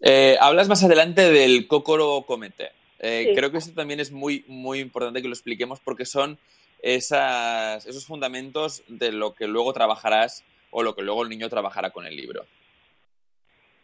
Eh, 0.02 0.38
hablas 0.40 0.70
más 0.70 0.84
adelante 0.84 1.32
del 1.32 1.68
Kokoro 1.68 2.24
Comete. 2.28 2.72
Creo 3.00 3.52
que 3.52 3.58
esto 3.58 3.74
también 3.74 4.00
es 4.00 4.12
muy, 4.12 4.44
muy 4.48 4.80
importante 4.80 5.22
que 5.22 5.28
lo 5.28 5.34
expliquemos 5.34 5.80
porque 5.80 6.06
son 6.06 6.40
esas, 6.82 7.86
esos 7.86 8.06
fundamentos 8.06 8.84
de 8.88 9.12
lo 9.12 9.34
que 9.34 9.48
luego 9.48 9.74
trabajarás 9.74 10.44
o 10.72 10.84
lo 10.84 10.96
que 10.96 11.02
luego 11.02 11.24
el 11.24 11.30
niño 11.30 11.50
trabajará 11.50 11.92
con 11.92 12.06
el 12.06 12.16
libro. 12.16 12.46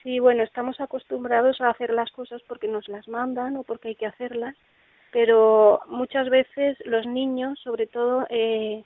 Sí, 0.03 0.19
bueno, 0.19 0.43
estamos 0.43 0.79
acostumbrados 0.81 1.61
a 1.61 1.69
hacer 1.69 1.93
las 1.93 2.11
cosas 2.11 2.41
porque 2.47 2.67
nos 2.67 2.89
las 2.89 3.07
mandan 3.07 3.55
o 3.55 3.63
porque 3.63 3.89
hay 3.89 3.95
que 3.95 4.05
hacerlas, 4.05 4.55
pero 5.11 5.79
muchas 5.87 6.29
veces 6.29 6.77
los 6.85 7.05
niños, 7.05 7.57
sobre 7.59 7.87
todo, 7.87 8.27
eh, 8.29 8.83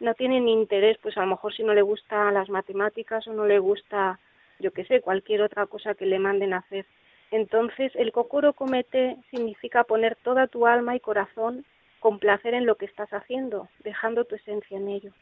no 0.00 0.14
tienen 0.14 0.46
interés, 0.46 0.98
pues 1.02 1.16
a 1.16 1.22
lo 1.22 1.28
mejor 1.28 1.54
si 1.54 1.62
no 1.62 1.72
le 1.72 1.80
gustan 1.80 2.34
las 2.34 2.50
matemáticas 2.50 3.26
o 3.26 3.32
no 3.32 3.46
le 3.46 3.58
gusta, 3.58 4.18
yo 4.58 4.70
qué 4.72 4.84
sé, 4.84 5.00
cualquier 5.00 5.40
otra 5.40 5.66
cosa 5.66 5.94
que 5.94 6.04
le 6.04 6.18
manden 6.18 6.52
a 6.52 6.58
hacer. 6.58 6.84
Entonces, 7.30 7.90
el 7.94 8.12
Kokoro 8.12 8.52
Comete 8.52 9.16
significa 9.30 9.84
poner 9.84 10.16
toda 10.16 10.48
tu 10.48 10.66
alma 10.66 10.96
y 10.96 11.00
corazón 11.00 11.64
con 11.98 12.18
placer 12.18 12.52
en 12.54 12.66
lo 12.66 12.76
que 12.76 12.86
estás 12.86 13.10
haciendo, 13.12 13.68
dejando 13.84 14.24
tu 14.24 14.34
esencia 14.34 14.76
en 14.76 14.88
ello. 14.88 15.12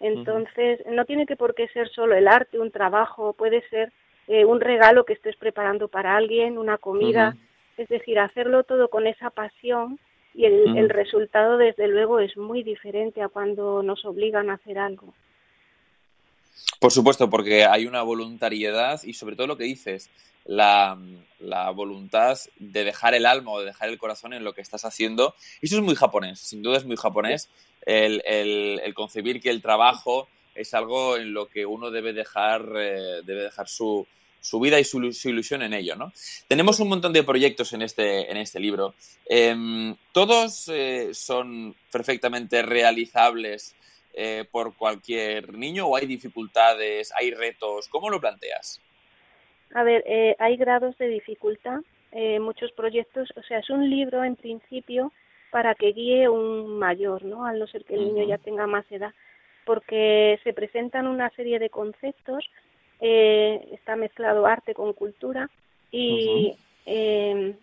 Entonces, 0.00 0.84
no 0.86 1.04
tiene 1.04 1.24
que 1.24 1.36
por 1.36 1.54
qué 1.54 1.68
ser 1.68 1.88
solo 1.88 2.16
el 2.16 2.26
arte, 2.26 2.58
un 2.58 2.72
trabajo, 2.72 3.32
puede 3.32 3.66
ser 3.68 3.92
eh, 4.28 4.44
un 4.44 4.60
regalo 4.60 5.04
que 5.04 5.14
estés 5.14 5.36
preparando 5.36 5.88
para 5.88 6.16
alguien, 6.16 6.58
una 6.58 6.78
comida, 6.78 7.36
es 7.76 7.88
decir, 7.88 8.18
hacerlo 8.18 8.62
todo 8.62 8.88
con 8.88 9.06
esa 9.06 9.30
pasión 9.30 9.98
y 10.34 10.44
el, 10.44 10.78
el 10.78 10.88
resultado, 10.88 11.58
desde 11.58 11.88
luego, 11.88 12.20
es 12.20 12.36
muy 12.36 12.62
diferente 12.62 13.22
a 13.22 13.28
cuando 13.28 13.82
nos 13.82 14.04
obligan 14.04 14.50
a 14.50 14.54
hacer 14.54 14.78
algo. 14.78 15.12
Por 16.80 16.92
supuesto, 16.92 17.28
porque 17.28 17.64
hay 17.64 17.86
una 17.86 18.02
voluntariedad 18.02 19.00
y 19.02 19.14
sobre 19.14 19.34
todo 19.34 19.48
lo 19.48 19.56
que 19.56 19.64
dices, 19.64 20.10
la, 20.48 20.96
voluntad 21.74 22.38
de 22.58 22.84
dejar 22.84 23.14
el 23.14 23.26
alma 23.26 23.52
o 23.52 23.60
de 23.60 23.66
dejar 23.66 23.88
el 23.88 23.98
corazón 23.98 24.32
en 24.32 24.44
lo 24.44 24.54
que 24.54 24.62
estás 24.62 24.84
haciendo. 24.84 25.34
Eso 25.60 25.76
es 25.76 25.82
muy 25.82 25.94
japonés, 25.94 26.40
sin 26.40 26.62
duda 26.62 26.78
es 26.78 26.84
muy 26.84 26.96
japonés 26.96 27.48
el, 27.86 28.22
el, 28.24 28.94
concebir 28.94 29.40
que 29.40 29.50
el 29.50 29.62
trabajo 29.62 30.28
es 30.58 30.74
algo 30.74 31.16
en 31.16 31.32
lo 31.32 31.46
que 31.46 31.64
uno 31.66 31.90
debe 31.90 32.12
dejar, 32.12 32.68
eh, 32.76 33.22
debe 33.24 33.42
dejar 33.42 33.68
su, 33.68 34.06
su 34.40 34.60
vida 34.60 34.78
y 34.78 34.84
su, 34.84 34.98
ilusión 35.28 35.62
en 35.62 35.74
ello, 35.74 35.96
¿no? 35.96 36.12
Tenemos 36.46 36.80
un 36.80 36.88
montón 36.88 37.12
de 37.12 37.22
proyectos 37.22 37.72
en 37.72 37.82
este, 37.82 38.30
en 38.30 38.36
este 38.36 38.60
libro. 38.60 38.94
Em, 39.26 39.94
¿Todos 40.12 40.68
eh, 40.68 41.10
son 41.12 41.74
perfectamente 41.92 42.62
realizables 42.62 43.74
eh, 44.14 44.44
por 44.50 44.76
cualquier 44.76 45.52
niño 45.54 45.86
o 45.86 45.96
hay 45.96 46.06
dificultades, 46.06 47.12
hay 47.14 47.32
retos? 47.32 47.88
¿Cómo 47.88 48.10
lo 48.10 48.20
planteas? 48.20 48.80
A 49.74 49.82
ver, 49.82 50.02
eh, 50.06 50.34
hay 50.38 50.56
grados 50.56 50.96
de 50.98 51.08
dificultad, 51.08 51.80
muchos 52.40 52.72
proyectos, 52.72 53.28
o 53.36 53.42
sea, 53.42 53.58
es 53.58 53.68
un 53.68 53.90
libro 53.90 54.24
en 54.24 54.34
principio 54.34 55.12
para 55.50 55.74
que 55.74 55.92
guíe 55.92 56.26
un 56.26 56.78
mayor, 56.78 57.22
¿no? 57.22 57.44
Al 57.44 57.58
no 57.58 57.66
ser 57.66 57.84
que 57.84 57.94
el 57.96 58.06
niño 58.06 58.26
ya 58.26 58.38
tenga 58.38 58.66
más 58.66 58.90
edad, 58.90 59.12
porque 59.68 60.40
se 60.44 60.54
presentan 60.54 61.06
una 61.06 61.28
serie 61.36 61.58
de 61.58 61.68
conceptos, 61.68 62.42
eh, 63.02 63.68
está 63.72 63.96
mezclado 63.96 64.46
arte 64.46 64.72
con 64.72 64.94
cultura 64.94 65.50
y 65.92 66.54
em, 66.86 67.54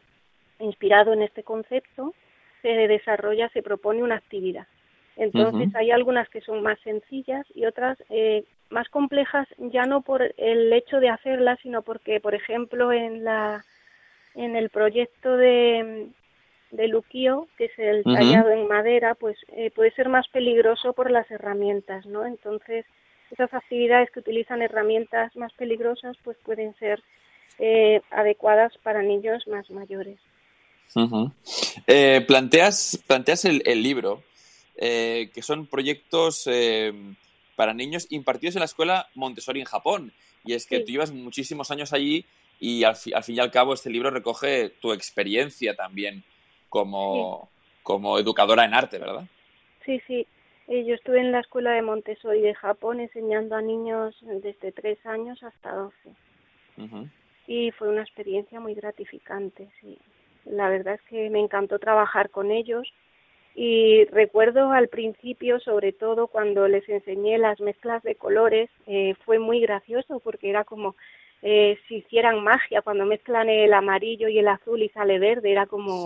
inspirado 0.59 1.13
en 1.13 1.23
este 1.23 1.41
concepto 1.41 2.13
se 2.61 2.69
desarrolla, 2.87 3.49
se 3.49 3.63
propone 3.63 4.03
una 4.03 4.17
actividad. 4.17 4.67
Entonces 5.17 5.73
hay 5.73 5.89
algunas 5.89 6.29
que 6.29 6.41
son 6.41 6.61
más 6.61 6.79
sencillas 6.81 7.43
y 7.55 7.65
otras 7.65 7.97
eh, 8.11 8.43
más 8.69 8.87
complejas 8.89 9.47
ya 9.57 9.87
no 9.87 10.01
por 10.01 10.21
el 10.37 10.71
hecho 10.73 10.99
de 10.99 11.09
hacerlas, 11.09 11.57
sino 11.63 11.81
porque, 11.81 12.19
por 12.19 12.35
ejemplo, 12.35 12.91
en 12.91 13.23
la 13.23 13.65
en 14.35 14.55
el 14.55 14.69
proyecto 14.69 15.37
de, 15.37 16.09
de 16.71 16.87
Luquio, 16.87 17.47
que 17.57 17.65
es 17.65 17.79
el 17.79 18.03
tallado 18.03 18.49
en 18.49 18.67
madera, 18.67 19.15
pues 19.15 19.37
eh, 19.49 19.71
puede 19.71 19.91
ser 19.91 20.09
más 20.09 20.27
peligroso 20.29 20.93
por 20.93 21.11
las 21.11 21.29
herramientas, 21.31 22.05
¿no? 22.05 22.25
Entonces, 22.25 22.85
esas 23.31 23.53
actividades 23.53 24.11
que 24.11 24.19
utilizan 24.19 24.61
herramientas 24.61 25.35
más 25.35 25.53
peligrosas, 25.53 26.17
pues 26.23 26.37
pueden 26.43 26.75
ser 26.75 27.01
eh, 27.59 28.01
adecuadas 28.11 28.73
para 28.83 29.01
niños 29.01 29.47
más 29.47 29.69
mayores. 29.69 30.19
Eh, 31.87 32.23
planteas, 32.27 33.01
planteas 33.05 33.45
el, 33.45 33.83
libro, 33.83 34.23
eh, 34.77 35.29
que 35.33 35.41
son 35.41 35.67
proyectos 35.67 36.47
eh, 36.47 36.93
para 37.55 37.73
niños 37.73 38.07
impartidos 38.09 38.55
en 38.55 38.59
la 38.59 38.65
escuela 38.65 39.09
Montessori 39.15 39.59
en 39.59 39.65
Japón. 39.65 40.13
Y 40.43 40.53
es 40.53 40.65
que 40.65 40.79
tú 40.81 40.91
llevas 40.91 41.11
muchísimos 41.11 41.71
años 41.71 41.91
allí 41.91 42.25
y 42.59 42.83
al, 42.83 42.95
fin 42.95 43.13
y 43.35 43.39
al 43.39 43.51
cabo 43.51 43.73
este 43.73 43.89
libro 43.89 44.11
recoge 44.11 44.69
tu 44.69 44.93
experiencia 44.93 45.75
también 45.75 46.23
como, 46.75 47.47
como 47.83 48.19
educadora 48.19 48.65
en 48.65 48.73
arte, 48.73 48.99
¿verdad? 48.99 49.23
Sí, 49.85 50.01
sí. 50.07 50.27
Yo 50.67 50.93
estuve 50.93 51.21
en 51.21 51.31
la 51.31 51.39
escuela 51.39 51.71
de 51.71 51.81
Montessori 51.81 52.41
de 52.41 52.53
Japón 52.53 52.99
enseñando 52.99 53.55
a 53.55 53.61
niños 53.61 54.13
desde 54.21 54.73
tres 54.73 54.97
años 55.05 55.41
hasta 55.41 55.73
doce. 55.73 56.09
Y 57.47 57.71
fue 57.71 57.87
una 57.87 58.01
experiencia 58.01 58.59
muy 58.59 58.73
gratificante, 58.73 59.69
sí. 59.79 59.97
La 60.43 60.67
verdad 60.67 60.95
es 60.95 61.01
que 61.03 61.29
me 61.29 61.39
encantó 61.39 61.79
trabajar 61.79 62.29
con 62.29 62.51
ellos 62.51 62.91
y 63.55 64.03
recuerdo 64.05 64.71
al 64.71 64.89
principio, 64.89 65.61
sobre 65.61 65.93
todo 65.93 66.27
cuando 66.27 66.67
les 66.67 66.87
enseñé 66.89 67.37
las 67.37 67.61
mezclas 67.61 68.03
de 68.03 68.15
colores, 68.15 68.69
eh, 68.85 69.15
fue 69.23 69.39
muy 69.39 69.61
gracioso 69.61 70.19
porque 70.19 70.49
era 70.49 70.65
como 70.65 70.97
eh, 71.47 71.77
si 71.87 71.97
hicieran 71.97 72.43
magia, 72.43 72.81
cuando 72.81 73.05
mezclan 73.05 73.49
el 73.49 73.71
amarillo 73.71 74.27
y 74.27 74.39
el 74.39 74.47
azul 74.47 74.81
y 74.81 74.89
sale 74.89 75.19
verde, 75.19 75.51
era 75.51 75.67
como 75.67 76.03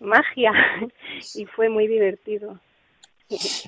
magia 0.00 0.52
y 1.34 1.46
fue 1.46 1.70
muy 1.70 1.86
divertido. 1.86 2.60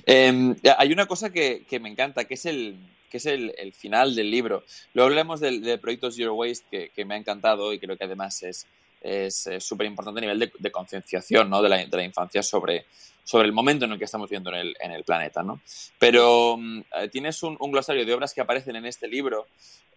Em, 0.05 0.55
hay 0.77 0.93
una 0.93 1.07
cosa 1.07 1.31
que, 1.33 1.65
me 1.81 1.89
encanta, 1.89 2.25
que 2.25 2.35
es 2.35 2.45
el, 2.45 2.77
que 3.09 3.17
es 3.17 3.25
el, 3.25 3.73
final 3.73 4.13
del 4.13 4.29
libro. 4.29 4.63
Luego 4.93 5.09
hablemos 5.09 5.39
del, 5.39 5.79
proyecto 5.79 6.11
Zero 6.11 6.35
Waste, 6.35 6.91
que, 6.93 7.05
me 7.05 7.15
ha 7.15 7.17
encantado 7.17 7.73
y 7.73 7.79
creo 7.79 7.97
que 7.97 8.03
además 8.03 8.43
es 8.43 8.67
es 9.01 9.49
súper 9.59 9.87
importante 9.87 10.19
a 10.19 10.21
nivel 10.21 10.51
de, 10.57 10.71
concienciación 10.71 11.49
¿no? 11.49 11.61
de, 11.61 11.69
la, 11.69 11.77
de 11.77 11.97
la 11.97 12.03
infancia 12.03 12.43
sobre, 12.43 12.85
sobre 13.23 13.47
el 13.47 13.53
momento 13.53 13.85
en 13.85 13.93
el 13.93 13.97
que 13.99 14.05
estamos 14.05 14.29
viviendo 14.29 14.51
en 14.51 14.57
el, 14.57 14.75
en 14.79 14.91
el 14.91 15.03
planeta. 15.03 15.43
¿no? 15.43 15.61
Pero 15.99 16.57
mm, 16.57 16.79
eh, 16.97 17.09
tienes 17.09 17.41
un, 17.43 17.57
glosario 17.57 18.05
de 18.05 18.13
obras 18.13 18.33
que 18.33 18.41
aparecen 18.41 18.75
en 18.75 18.85
este 18.85 19.07
libro, 19.07 19.47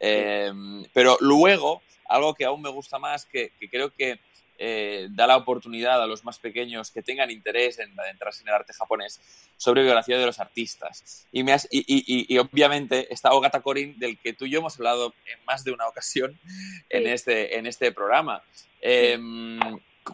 eh, 0.00 0.52
pero 0.92 1.16
luego, 1.20 1.82
algo 2.06 2.34
que 2.34 2.44
aún 2.44 2.62
me 2.62 2.70
gusta 2.70 2.99
más, 2.99 3.25
que, 3.26 3.52
que 3.58 3.68
creo 3.68 3.90
que 3.90 4.20
eh, 4.66 5.09
da 5.11 5.26
la 5.26 5.37
oportunidad 5.37 6.02
a 6.02 6.06
los 6.06 6.25
más 6.25 6.38
pequeños 6.38 6.90
que 6.90 7.02
tengan 7.02 7.30
interés 7.30 7.78
en 7.80 8.00
adentrarse 8.00 8.40
en 8.40 8.49
el 8.49 8.54
arte 8.54 8.73
japonés 8.73 9.21
sobre 9.59 9.83
biografía 9.83 10.16
de 10.16 10.25
los 10.25 10.40
artistas. 10.40 11.26
Y, 11.30 11.42
me 11.42 11.54
y, 11.71 12.38
obviamente 12.38 13.12
está 13.12 13.35
Ogata 13.35 13.61
Korin, 13.61 13.99
del 13.99 14.18
que 14.18 14.33
tú 14.33 14.47
y 14.47 14.50
yo 14.52 14.61
hemos 14.61 14.76
hablado 14.76 15.12
en 15.26 15.44
más 15.44 15.64
de 15.64 15.73
una 15.73 15.87
ocasión 15.87 16.40
en, 16.88 17.06
este, 17.06 17.59
en 17.59 17.66
este 17.66 17.92
programa. 17.92 18.42
Em, 18.80 19.61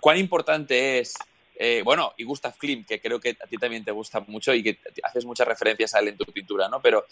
¿Cuán 0.00 0.18
importante 0.18 0.98
es 0.98 1.14
eh, 1.54 1.82
bueno, 1.84 2.14
y 2.16 2.24
Gustav 2.24 2.56
Klimt, 2.58 2.88
que 2.88 3.00
creo 3.00 3.20
que 3.20 3.36
a 3.40 3.46
ti 3.46 3.56
también 3.56 3.84
te 3.84 3.92
gusta 3.92 4.18
mucho 4.26 4.52
y 4.52 4.64
que 4.64 4.78
haces 5.04 5.24
muchas 5.24 5.46
referencias 5.46 5.94
a 5.94 6.00
él 6.00 6.08
en 6.08 6.16
tu 6.16 6.24
pintura, 6.24 6.68
¿no? 6.68 6.80
Pero 6.80 7.04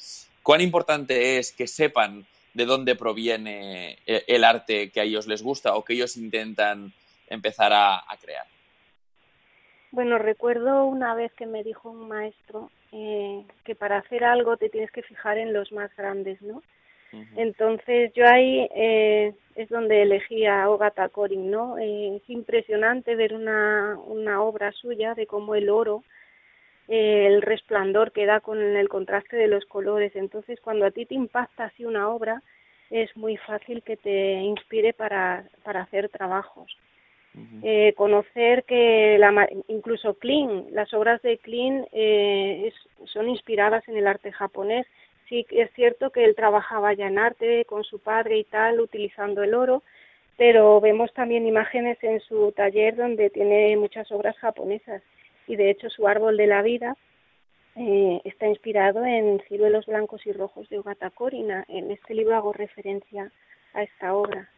¿cuán 0.42 0.60
importante 0.60 1.38
es 1.38 1.52
que 1.52 1.68
sepan 1.68 2.26
de 2.54 2.64
dónde 2.64 2.96
proviene 2.96 3.98
eh, 4.06 4.24
el 4.26 4.42
arte 4.42 4.90
que 4.90 5.00
a 5.00 5.04
ellos 5.04 5.28
les 5.28 5.42
gusta 5.42 5.74
o 5.74 5.84
que 5.84 5.92
ellos 5.92 6.16
intentan 6.16 6.92
empezar 7.28 7.72
a, 7.72 8.02
crear? 8.20 8.46
Bueno, 9.90 10.18
recuerdo 10.18 10.84
una 10.84 11.14
vez 11.14 11.32
que 11.34 11.46
me 11.46 11.62
dijo 11.64 11.90
un 11.90 12.08
maestro 12.08 12.70
eh, 12.92 13.44
que 13.64 13.74
para 13.74 13.98
hacer 13.98 14.24
algo 14.24 14.56
te 14.56 14.68
tienes 14.68 14.90
que 14.90 15.02
fijar 15.02 15.38
en 15.38 15.52
los 15.52 15.72
más 15.72 15.94
grandes, 15.96 16.40
¿no? 16.42 16.62
Entonces 17.36 18.12
yo 18.12 18.26
ahí 18.26 18.68
eh, 18.74 19.32
es 19.54 19.70
donde 19.70 20.02
elegí 20.02 20.44
a 20.44 20.68
Ogata 20.68 21.08
Korin, 21.08 21.50
¿no? 21.50 21.78
Eh, 21.78 22.16
es 22.16 22.28
impresionante 22.28 23.16
ver 23.16 23.32
una, 23.32 23.98
una 24.04 24.42
obra 24.42 24.72
suya 24.72 25.14
de 25.14 25.26
cómo 25.26 25.54
el 25.54 25.70
oro, 25.70 26.04
el 26.86 27.40
resplandor 27.40 28.12
que 28.12 28.26
da 28.26 28.40
con 28.40 28.60
el 28.60 28.90
contraste 28.90 29.38
de 29.38 29.48
los 29.48 29.64
colores. 29.64 30.14
Entonces 30.16 30.60
cuando 30.60 30.84
a 30.84 30.90
ti 30.90 31.06
te 31.06 31.14
impacta 31.14 31.64
así 31.64 31.86
una 31.86 32.10
obra, 32.10 32.42
es 32.90 33.14
muy 33.16 33.38
fácil 33.38 33.82
que 33.82 33.96
te 33.96 34.34
inspire 34.34 34.92
para, 34.92 35.44
para 35.62 35.82
hacer 35.82 36.08
trabajos 36.10 36.76
eh, 37.62 37.92
conocer 37.96 38.64
que 38.64 39.16
la, 39.18 39.48
incluso 39.68 40.14
Klein, 40.14 40.66
las 40.70 40.92
obras 40.94 41.20
de 41.22 41.38
Klein 41.38 41.86
eh, 41.92 42.72
son 43.06 43.28
inspiradas 43.28 43.86
en 43.88 43.96
el 43.96 44.06
arte 44.06 44.32
japonés. 44.32 44.86
Sí 45.28 45.46
es 45.50 45.70
cierto 45.74 46.10
que 46.10 46.24
él 46.24 46.34
trabajaba 46.34 46.94
ya 46.94 47.06
en 47.06 47.18
arte 47.18 47.64
con 47.66 47.84
su 47.84 47.98
padre 47.98 48.38
y 48.38 48.44
tal, 48.44 48.80
utilizando 48.80 49.42
el 49.42 49.54
oro, 49.54 49.82
pero 50.36 50.80
vemos 50.80 51.12
también 51.12 51.46
imágenes 51.46 51.98
en 52.02 52.20
su 52.20 52.52
taller 52.52 52.96
donde 52.96 53.28
tiene 53.30 53.76
muchas 53.76 54.10
obras 54.12 54.36
japonesas 54.38 55.02
y 55.46 55.56
de 55.56 55.70
hecho 55.70 55.90
su 55.90 56.06
árbol 56.06 56.36
de 56.36 56.46
la 56.46 56.62
vida 56.62 56.96
eh, 57.76 58.20
está 58.24 58.46
inspirado 58.46 59.04
en 59.04 59.40
ciruelos 59.48 59.86
blancos 59.86 60.26
y 60.26 60.32
rojos 60.32 60.68
de 60.68 60.78
Ogata 60.78 61.10
Korina. 61.10 61.64
En 61.68 61.90
este 61.90 62.14
libro 62.14 62.36
hago 62.36 62.52
referencia 62.52 63.30
a 63.72 63.82
esta 63.82 64.14
obra. 64.14 64.48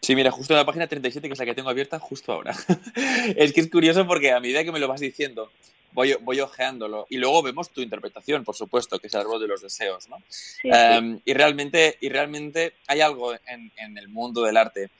Sí, 0.00 0.14
mira, 0.14 0.30
justo 0.30 0.54
en 0.54 0.58
la 0.58 0.66
página 0.66 0.86
37, 0.86 1.28
que 1.28 1.32
es 1.32 1.38
la 1.38 1.44
que 1.44 1.54
tengo 1.54 1.70
abierta 1.70 1.98
justo 1.98 2.32
ahora. 2.32 2.54
es 3.36 3.52
que 3.52 3.60
es 3.60 3.70
curioso 3.70 4.06
porque 4.06 4.32
a 4.32 4.40
medida 4.40 4.64
que 4.64 4.72
me 4.72 4.78
lo 4.78 4.88
vas 4.88 5.00
diciendo, 5.00 5.50
voy, 5.92 6.16
voy 6.20 6.40
ojeándolo. 6.40 7.06
Y 7.10 7.16
luego 7.16 7.42
vemos 7.42 7.70
tu 7.70 7.80
interpretación, 7.80 8.44
por 8.44 8.54
supuesto, 8.54 8.98
que 8.98 9.08
es 9.08 9.14
el 9.14 9.20
árbol 9.20 9.40
de 9.40 9.48
los 9.48 9.62
deseos, 9.62 10.08
¿no? 10.08 10.22
Em, 10.62 11.20
y, 11.24 11.34
realmente, 11.34 11.98
y 12.00 12.08
realmente 12.08 12.74
hay 12.86 13.00
algo 13.00 13.34
en, 13.34 13.72
en, 13.76 13.98
el 13.98 14.08
mundo 14.08 14.42
del 14.42 14.56
arte 14.56 14.90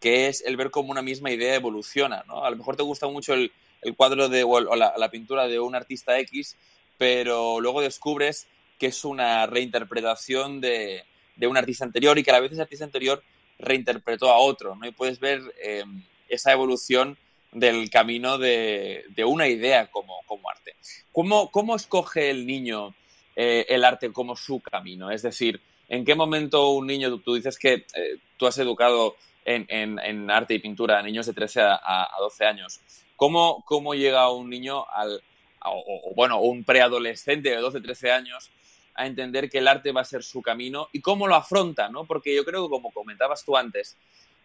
que 0.00 0.28
es 0.28 0.42
el 0.44 0.58
ver 0.58 0.70
cómo 0.70 0.90
una 0.90 1.00
misma 1.00 1.30
idea 1.30 1.54
evoluciona, 1.54 2.24
¿no? 2.26 2.44
A 2.44 2.50
lo 2.50 2.56
mejor 2.56 2.76
te 2.76 2.82
gusta 2.82 3.06
mucho 3.08 3.32
el, 3.32 3.50
el 3.80 3.96
cuadro 3.96 4.28
de, 4.28 4.44
o 4.44 4.76
la, 4.76 4.94
la 4.98 5.10
pintura 5.10 5.48
de 5.48 5.58
un 5.58 5.74
artista 5.74 6.18
X, 6.18 6.56
pero 6.98 7.58
luego 7.58 7.80
descubres 7.80 8.46
que 8.78 8.88
es 8.88 9.04
una 9.04 9.46
reinterpretación 9.46 10.60
de, 10.60 11.04
de 11.36 11.46
un 11.46 11.56
artista 11.56 11.84
anterior 11.84 12.18
y 12.18 12.22
que 12.22 12.30
a 12.30 12.34
la 12.34 12.40
vez 12.40 12.52
ese 12.52 12.60
artista 12.62 12.84
anterior 12.84 13.22
reinterpretó 13.58 14.30
a 14.30 14.38
otro, 14.38 14.74
¿no? 14.74 14.86
Y 14.86 14.92
puedes 14.92 15.20
ver 15.20 15.40
em, 15.62 16.02
esa 16.28 16.52
evolución 16.52 17.16
del 17.52 17.88
camino 17.88 18.38
de, 18.38 19.04
una 19.26 19.48
idea 19.48 19.86
como, 19.90 20.20
como 20.26 20.50
arte. 20.50 20.74
¿Cómo, 21.12 21.50
¿Cómo, 21.50 21.76
escoge 21.76 22.30
el 22.30 22.46
niño 22.46 22.94
eh, 23.36 23.66
el 23.68 23.84
arte 23.84 24.12
como 24.12 24.36
su 24.36 24.60
camino? 24.60 25.10
Es 25.10 25.22
decir, 25.22 25.60
¿en 25.88 26.04
qué 26.04 26.14
momento 26.14 26.70
un 26.70 26.86
niño, 26.86 27.18
tú 27.18 27.34
dices 27.34 27.58
que 27.58 27.86
eh, 27.94 28.18
tú 28.36 28.46
has 28.46 28.58
educado 28.58 29.16
en, 29.44 29.66
en, 29.68 30.30
arte 30.30 30.54
y 30.54 30.58
pintura 30.58 30.98
a 30.98 31.02
niños 31.02 31.26
de 31.26 31.32
13 31.32 31.60
a, 31.60 31.78
a 31.82 32.16
12 32.18 32.44
años? 32.44 32.80
¿Cómo, 33.16 33.62
¿Cómo, 33.64 33.94
llega 33.94 34.30
un 34.30 34.50
niño 34.50 34.84
al, 34.90 35.22
o, 35.64 36.12
bueno, 36.14 36.40
un 36.40 36.64
preadolescente 36.64 37.50
de 37.50 37.56
12, 37.56 37.80
13 37.80 38.10
años 38.10 38.50
a 38.94 39.06
entender 39.06 39.50
que 39.50 39.58
el 39.58 39.68
arte 39.68 39.92
va 39.92 40.02
a 40.02 40.04
ser 40.04 40.22
su 40.22 40.40
camino 40.40 40.88
y 40.92 41.00
cómo 41.00 41.26
lo 41.26 41.34
afronta, 41.34 41.88
¿no? 41.88 42.04
Porque 42.04 42.34
yo 42.34 42.44
creo 42.44 42.64
que, 42.64 42.70
como 42.70 42.92
comentabas 42.92 43.44
tú 43.44 43.56
antes, 43.56 43.96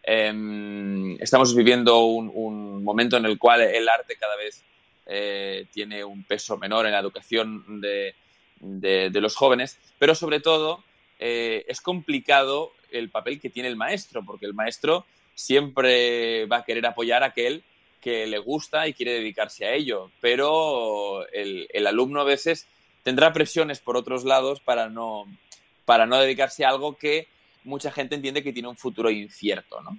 em, 0.02 1.16
estamos 1.20 1.54
viviendo 1.54 2.00
un, 2.00 2.82
momento 2.82 3.16
en 3.16 3.26
el 3.26 3.38
cual 3.38 3.60
el 3.60 3.88
arte 3.88 4.16
cada 4.16 4.36
vez 4.36 4.64
eh, 5.06 5.66
tiene 5.72 6.02
un 6.02 6.24
peso 6.24 6.56
menor 6.56 6.86
en 6.86 6.92
la 6.92 6.98
educación 6.98 7.80
de, 7.80 8.14
los 9.20 9.36
jóvenes, 9.36 9.78
pero 9.98 10.14
sobre 10.14 10.40
todo 10.40 10.82
eh, 11.18 11.64
es 11.68 11.80
complicado 11.80 12.72
el 12.90 13.10
papel 13.10 13.40
que 13.40 13.50
tiene 13.50 13.68
el 13.68 13.76
maestro, 13.76 14.24
porque 14.24 14.46
el 14.46 14.54
maestro 14.54 15.06
siempre 15.34 16.46
va 16.46 16.58
a 16.58 16.64
querer 16.64 16.86
apoyar 16.86 17.22
a 17.22 17.26
aquel 17.26 17.62
que 18.00 18.26
le 18.26 18.38
gusta 18.38 18.88
y 18.88 18.94
quiere 18.94 19.12
dedicarse 19.12 19.66
a 19.66 19.74
ello, 19.74 20.10
pero 20.20 21.26
el 21.28 21.86
alumno 21.86 22.22
a 22.22 22.24
veces 22.24 22.66
tendrá 23.02 23.32
presiones 23.32 23.80
por 23.80 23.96
otros 23.96 24.24
lados 24.24 24.60
para 24.60 24.88
no, 24.88 25.24
para 25.84 26.06
no 26.06 26.18
dedicarse 26.18 26.64
a 26.64 26.70
algo 26.70 26.96
que 26.96 27.26
mucha 27.64 27.90
gente 27.90 28.14
entiende 28.14 28.42
que 28.42 28.52
tiene 28.52 28.68
un 28.68 28.76
futuro 28.76 29.10
incierto, 29.10 29.80
¿no? 29.80 29.98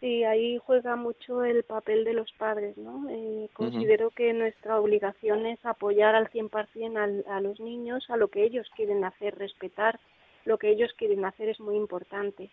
Sí, 0.00 0.24
ahí 0.24 0.58
juega 0.58 0.94
mucho 0.94 1.42
el 1.42 1.64
papel 1.64 2.04
de 2.04 2.12
los 2.12 2.30
padres, 2.32 2.76
¿no? 2.76 3.08
Eh, 3.08 3.48
considero 3.54 4.10
que 4.10 4.32
nuestra 4.34 4.78
obligación 4.78 5.46
es 5.46 5.58
apoyar 5.64 6.14
al 6.14 6.28
100% 6.30 6.98
al, 6.98 7.24
a 7.28 7.40
los 7.40 7.58
niños, 7.60 8.04
a 8.10 8.16
lo 8.16 8.28
que 8.28 8.44
ellos 8.44 8.66
quieren 8.76 9.04
hacer, 9.04 9.38
respetar 9.38 9.98
lo 10.44 10.58
que 10.58 10.70
ellos 10.70 10.92
quieren 10.96 11.24
hacer 11.24 11.48
es 11.48 11.60
muy 11.60 11.76
importante. 11.76 12.50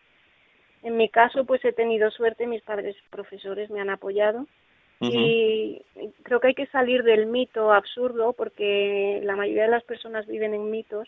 En 0.81 0.97
mi 0.97 1.09
caso, 1.09 1.45
pues 1.45 1.63
he 1.63 1.71
tenido 1.71 2.11
suerte, 2.11 2.47
mis 2.47 2.61
padres 2.63 2.95
profesores 3.09 3.69
me 3.69 3.79
han 3.79 3.89
apoyado 3.89 4.47
y 5.11 5.81
creo 6.23 6.39
que 6.39 6.47
hay 6.47 6.53
que 6.53 6.67
salir 6.67 7.03
del 7.03 7.25
mito 7.25 7.71
absurdo 7.71 8.33
porque 8.33 9.21
la 9.23 9.35
mayoría 9.35 9.63
de 9.63 9.71
las 9.71 9.83
personas 9.83 10.27
viven 10.27 10.53
en 10.53 10.69
mitos 10.71 11.07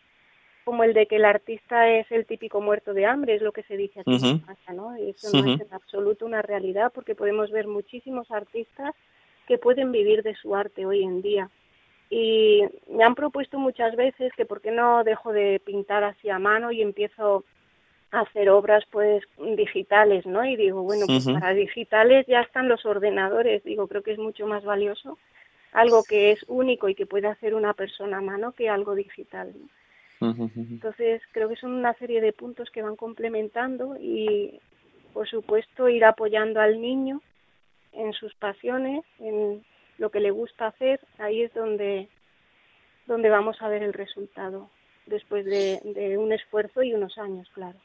como 0.65 0.83
el 0.83 0.93
de 0.93 1.05
que 1.05 1.17
el 1.17 1.25
artista 1.25 1.87
es 1.89 2.11
el 2.11 2.25
típico 2.25 2.59
muerto 2.59 2.93
de 2.93 3.05
hambre, 3.05 3.35
es 3.35 3.41
lo 3.41 3.51
que 3.51 3.61
se 3.63 3.77
dice 3.77 3.99
aquí 3.99 4.15
en 4.15 4.39
casa, 4.39 4.73
¿no? 4.73 4.97
Y 4.97 5.11
eso 5.11 5.29
no 5.31 5.53
es 5.53 5.61
en 5.61 5.67
absoluto 5.71 6.25
una 6.25 6.41
realidad 6.41 6.91
porque 6.93 7.13
podemos 7.13 7.51
ver 7.51 7.67
muchísimos 7.67 8.31
artistas 8.31 8.95
que 9.47 9.59
pueden 9.59 9.91
vivir 9.91 10.23
de 10.23 10.33
su 10.35 10.55
arte 10.55 10.87
hoy 10.87 11.03
en 11.03 11.21
día. 11.21 11.51
Y 12.09 12.63
me 12.89 13.03
han 13.03 13.13
propuesto 13.13 13.59
muchas 13.59 13.95
veces 13.95 14.33
que 14.35 14.45
por 14.45 14.59
qué 14.59 14.71
no 14.71 15.03
dejo 15.03 15.31
de 15.33 15.61
pintar 15.63 16.03
así 16.03 16.29
a 16.29 16.39
mano 16.39 16.71
y 16.71 16.81
empiezo 16.81 17.43
hacer 18.22 18.50
obras 18.50 18.84
pues 18.91 19.24
digitales, 19.57 20.25
¿no? 20.25 20.45
Y 20.45 20.55
digo, 20.55 20.84
bueno, 20.84 21.05
pues 21.07 21.25
para 21.25 21.53
digitales 21.53 22.25
ya 22.27 22.41
están 22.41 22.67
los 22.67 22.86
ordenadores, 22.86 23.63
digo, 23.63 23.88
creo 23.88 24.03
que 24.03 24.13
es 24.13 24.19
mucho 24.19 24.48
más 24.48 24.63
valioso 24.63 25.17
algo 25.75 26.03
que 26.03 26.31
es 26.31 26.43
único 26.48 26.88
y 26.88 26.95
que 26.95 27.05
puede 27.05 27.27
hacer 27.27 27.53
una 27.53 27.74
persona 27.74 28.17
a 28.17 28.22
mano 28.22 28.53
que 28.53 28.69
algo 28.69 28.95
digital. 28.95 29.53
Entonces, 30.22 31.22
creo 31.34 31.50
que 31.50 31.57
son 31.57 31.74
una 31.74 31.93
serie 31.95 32.22
de 32.22 32.31
puntos 32.31 32.72
que 32.72 32.81
van 32.81 32.95
complementando 32.95 33.98
y, 34.00 34.60
por 35.13 35.27
supuesto, 35.27 35.89
ir 35.89 36.05
apoyando 36.05 36.62
al 36.62 36.81
niño 36.81 37.22
en 37.91 38.13
sus 38.13 38.34
pasiones, 38.36 39.03
en 39.19 39.63
lo 39.98 40.10
que 40.10 40.22
le 40.22 40.31
gusta 40.31 40.67
hacer, 40.67 41.00
ahí 41.19 41.41
es 41.41 41.53
donde, 41.53 42.07
donde 43.05 43.29
vamos 43.29 43.62
a 43.62 43.67
ver 43.67 43.84
el 43.84 43.93
resultado, 43.93 44.69
después 45.05 45.45
de, 45.45 46.17
un 46.17 46.31
esfuerzo 46.31 46.84
y 46.84 46.93
unos 46.93 47.17
años, 47.17 47.50
claro. 47.53 47.77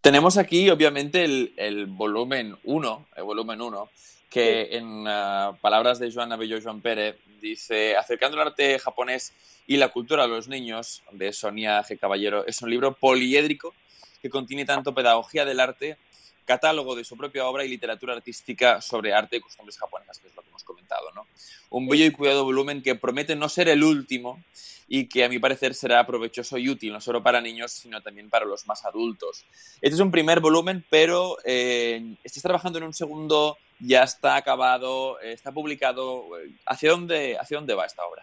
Tenemos 0.00 0.36
aquí, 0.38 0.68
obviamente, 0.70 1.24
el, 1.24 1.54
el 1.56 1.86
volumen 1.86 2.56
1, 2.64 3.06
el 3.16 3.24
volumen 3.24 3.60
1, 3.60 3.88
que 4.30 4.76
en 4.76 5.06
uh, 5.06 5.56
palabras 5.60 5.98
de 5.98 6.10
Joan 6.10 6.32
Abello 6.32 6.58
Joan 6.62 6.80
Pérez 6.80 7.16
dice, 7.40 7.96
Acercando 7.96 8.40
el 8.40 8.48
arte 8.48 8.78
japonés 8.78 9.34
y 9.66 9.76
la 9.76 9.88
cultura 9.88 10.24
a 10.24 10.26
los 10.26 10.48
niños, 10.48 11.02
de 11.12 11.32
Sonia 11.32 11.82
G. 11.82 11.98
Caballero, 11.98 12.46
es 12.46 12.62
un 12.62 12.70
libro 12.70 12.94
poliédrico 12.94 13.74
que 14.22 14.30
contiene 14.30 14.64
tanto 14.64 14.94
pedagogía 14.94 15.44
del 15.44 15.60
arte, 15.60 15.98
catálogo 16.44 16.94
de 16.94 17.04
su 17.04 17.16
propia 17.16 17.46
obra 17.46 17.64
y 17.64 17.68
literatura 17.68 18.14
artística 18.14 18.80
sobre 18.80 19.12
arte 19.12 19.36
y 19.36 19.40
costumbres 19.40 19.78
japonesas, 19.78 20.18
que 20.18 20.28
es 20.28 20.34
lo 20.34 20.42
que 20.42 20.48
hemos 20.48 20.64
comentado. 20.64 21.10
¿no? 21.14 21.26
Un 21.70 21.88
bello 21.88 22.04
y 22.04 22.10
cuidado 22.10 22.44
volumen 22.44 22.82
que 22.82 22.94
promete 22.94 23.36
no 23.36 23.48
ser 23.48 23.68
el 23.68 23.82
último 23.84 24.42
y 24.88 25.08
que 25.08 25.24
a 25.24 25.28
mi 25.28 25.38
parecer 25.38 25.74
será 25.74 26.06
provechoso 26.06 26.58
y 26.58 26.68
útil, 26.68 26.92
no 26.92 27.00
solo 27.00 27.22
para 27.22 27.40
niños, 27.40 27.72
sino 27.72 28.02
también 28.02 28.28
para 28.28 28.44
los 28.44 28.66
más 28.66 28.84
adultos. 28.84 29.44
Este 29.80 29.94
es 29.94 30.00
un 30.00 30.10
primer 30.10 30.40
volumen, 30.40 30.84
pero 30.90 31.38
eh, 31.44 32.16
estás 32.24 32.42
trabajando 32.42 32.78
en 32.78 32.84
un 32.84 32.92
segundo 32.92 33.56
ya 33.84 34.04
está 34.04 34.36
acabado, 34.36 35.18
está 35.20 35.52
publicado. 35.52 36.26
¿Hacia 36.66 36.90
dónde, 36.90 37.36
hacia 37.38 37.56
dónde 37.58 37.74
va 37.74 37.86
esta 37.86 38.06
obra? 38.06 38.22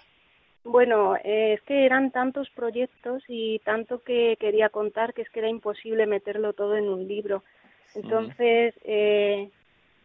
Bueno, 0.64 1.16
eh, 1.24 1.54
es 1.54 1.62
que 1.64 1.86
eran 1.86 2.12
tantos 2.12 2.50
proyectos 2.50 3.24
y 3.28 3.60
tanto 3.60 4.04
que 4.04 4.38
quería 4.40 4.70
contar 4.70 5.14
que 5.14 5.22
es 5.22 5.30
que 5.30 5.40
era 5.40 5.50
imposible 5.50 6.06
meterlo 6.06 6.54
todo 6.54 6.76
en 6.76 6.90
un 6.90 7.08
libro. 7.08 7.44
Entonces, 7.96 8.74
eh, 8.84 9.50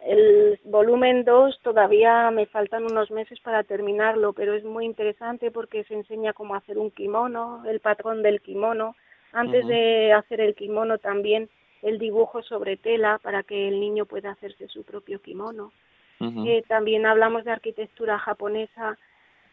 el 0.00 0.60
volumen 0.64 1.24
2 1.24 1.60
todavía 1.62 2.30
me 2.30 2.46
faltan 2.46 2.84
unos 2.84 3.10
meses 3.10 3.40
para 3.40 3.62
terminarlo, 3.62 4.32
pero 4.32 4.54
es 4.54 4.64
muy 4.64 4.84
interesante 4.84 5.50
porque 5.50 5.84
se 5.84 5.94
enseña 5.94 6.32
cómo 6.32 6.54
hacer 6.54 6.78
un 6.78 6.90
kimono, 6.90 7.62
el 7.66 7.80
patrón 7.80 8.22
del 8.22 8.40
kimono. 8.40 8.96
Antes 9.32 9.66
de 9.66 10.12
hacer 10.12 10.40
el 10.40 10.54
kimono 10.54 10.98
también 10.98 11.48
el 11.82 11.98
dibujo 11.98 12.42
sobre 12.42 12.76
tela 12.76 13.18
para 13.22 13.42
que 13.42 13.68
el 13.68 13.80
niño 13.80 14.06
pueda 14.06 14.30
hacerse 14.30 14.68
su 14.68 14.84
propio 14.84 15.20
kimono. 15.20 15.72
Eh, 16.20 16.62
también 16.68 17.04
hablamos 17.04 17.44
de 17.44 17.50
arquitectura 17.50 18.18
japonesa 18.18 18.96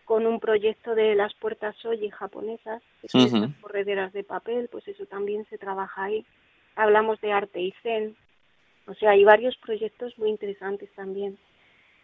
con 0.06 0.26
un 0.26 0.40
proyecto 0.40 0.96
de 0.96 1.16
las 1.16 1.34
puertas 1.34 1.76
soji 1.78 2.10
japonesas, 2.10 2.82
que 3.02 3.08
son 3.08 3.54
correderas 3.62 4.14
de 4.14 4.24
papel, 4.24 4.70
pues 4.72 4.88
eso 4.88 5.06
también 5.06 5.46
se 5.50 5.58
trabaja 5.58 6.04
ahí. 6.04 6.26
Hablamos 6.76 7.20
de 7.20 7.34
arte 7.34 7.60
y 7.60 7.74
zen, 7.84 8.16
o 8.92 8.94
sea, 8.96 9.12
hay 9.12 9.24
varios 9.24 9.56
proyectos 9.58 10.18
muy 10.18 10.30
interesantes 10.30 10.90
también 10.96 11.38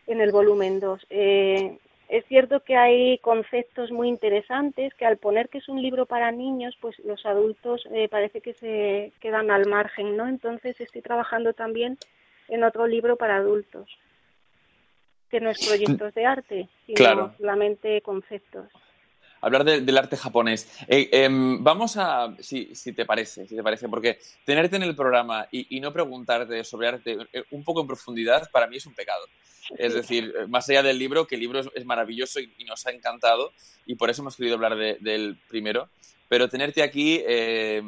en 0.07 0.21
el 0.21 0.31
volumen 0.31 0.79
2. 0.79 1.07
Eh, 1.09 1.77
es 2.07 2.25
cierto 2.27 2.61
que 2.61 2.77
hay 2.77 3.17
conceptos 3.17 3.91
muy 3.91 4.07
interesantes 4.07 4.93
que 4.93 5.05
al 5.05 5.17
poner 5.17 5.49
que 5.49 5.57
es 5.57 5.67
un 5.67 5.81
libro 5.81 6.05
para 6.05 6.31
niños, 6.31 6.77
pues 6.79 6.97
los 6.99 7.25
adultos 7.25 7.85
eh, 7.91 8.07
parece 8.07 8.39
que 8.39 8.53
se 8.53 9.11
quedan 9.19 9.51
al 9.51 9.67
margen, 9.67 10.15
¿no? 10.15 10.27
Entonces 10.27 10.79
estoy 10.79 11.01
trabajando 11.01 11.51
también 11.51 11.97
en 12.47 12.63
otro 12.63 12.87
libro 12.87 13.17
para 13.17 13.35
adultos, 13.35 13.89
que 15.29 15.41
no 15.41 15.49
es 15.49 15.67
proyectos 15.67 16.13
de 16.13 16.25
arte, 16.25 16.69
sino 16.85 17.35
solamente 17.37 18.01
conceptos 18.01 18.69
hablar 19.41 19.63
del 19.63 19.97
arte 19.97 20.17
japonés. 20.17 20.69
Eh, 20.87 21.09
em, 21.11 21.63
vamos 21.63 21.97
a, 21.97 22.35
si, 22.39 22.73
si, 22.75 22.93
te 22.93 23.05
parece, 23.05 23.47
si 23.47 23.55
te 23.55 23.63
parece, 23.63 23.89
porque 23.89 24.19
tenerte 24.45 24.75
en 24.75 24.83
el 24.83 24.95
programa 24.95 25.47
y, 25.51 25.75
y, 25.75 25.79
no 25.79 25.93
preguntarte 25.93 26.63
sobre 26.63 26.87
arte 26.87 27.17
eh, 27.33 27.43
un 27.51 27.63
poco 27.63 27.81
en 27.81 27.87
profundidad, 27.87 28.49
para 28.51 28.67
mí 28.67 28.77
es 28.77 28.85
un 28.85 28.93
pecado. 28.93 29.25
Es 29.77 29.93
decir, 29.93 30.33
más 30.47 30.69
allá 30.69 30.81
del 30.81 30.97
libro, 30.97 31.27
que 31.27 31.35
el 31.35 31.41
libro 31.41 31.59
es, 31.59 31.85
maravilloso 31.85 32.39
y, 32.39 32.63
nos 32.65 32.85
ha 32.87 32.91
encantado, 32.91 33.51
y 33.85 33.95
por 33.95 34.09
eso 34.09 34.21
hemos 34.21 34.37
querido 34.37 34.55
hablar 34.55 34.77
del 34.77 35.37
primero, 35.49 35.89
pero 36.29 36.49
tenerte 36.49 36.83
aquí, 36.83 37.21
eh, 37.25 37.81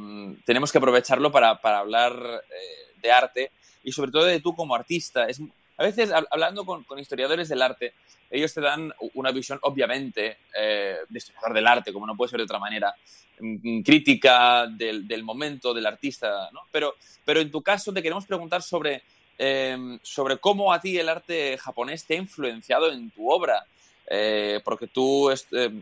tenemos 0.46 0.72
que 0.72 0.78
aprovecharlo 0.78 1.32
para, 1.32 1.60
para 1.62 1.80
hablar 1.80 2.14
eh, 2.50 2.96
de 3.02 3.12
arte 3.12 3.52
y 3.84 3.92
sobre 3.92 4.12
todo 4.12 4.26
de 4.26 4.40
tú 4.40 4.56
como 4.56 4.76
artista. 4.76 5.26
Es, 5.26 5.42
a 5.80 5.84
veces, 5.84 6.12
hablando 6.30 6.66
con, 6.66 6.86
historiadores 7.00 7.50
del 7.50 7.62
arte, 7.62 7.94
ellos 8.30 8.54
te 8.54 8.62
dan 8.62 8.94
una 9.16 9.32
visión, 9.32 9.58
obviamente, 9.64 10.38
eh, 10.56 10.98
de 11.08 11.18
historiador 11.18 11.54
del 11.54 11.66
arte, 11.66 11.94
como 11.94 12.06
no 12.06 12.16
puede 12.16 12.30
ser 12.30 12.38
de 12.38 12.44
otra 12.44 12.60
manera, 12.60 12.94
mm, 13.40 13.78
mm, 13.78 13.84
crítica 13.84 14.68
del, 14.68 15.24
momento, 15.24 15.74
del 15.74 15.88
artista, 15.88 16.50
¿no? 16.52 16.62
Pero, 16.72 16.96
pero 17.26 17.40
en 17.40 17.50
tu 17.50 17.64
caso 17.64 17.92
te 17.92 18.04
queremos 18.04 18.26
preguntar 18.26 18.62
sobre 18.62 19.02
Em, 19.42 19.98
sobre 20.04 20.38
cómo 20.38 20.74
a 20.74 20.82
ti 20.82 20.98
el 20.98 21.08
arte 21.08 21.58
japonés 21.58 22.04
te 22.04 22.16
ha 22.16 22.18
influenciado 22.18 22.92
en 22.92 23.10
tu 23.10 23.32
obra. 23.32 23.66
Eh, 24.12 24.60
porque 24.64 24.88
tú, 24.88 25.30
em, 25.30 25.38
eh, 25.52 25.82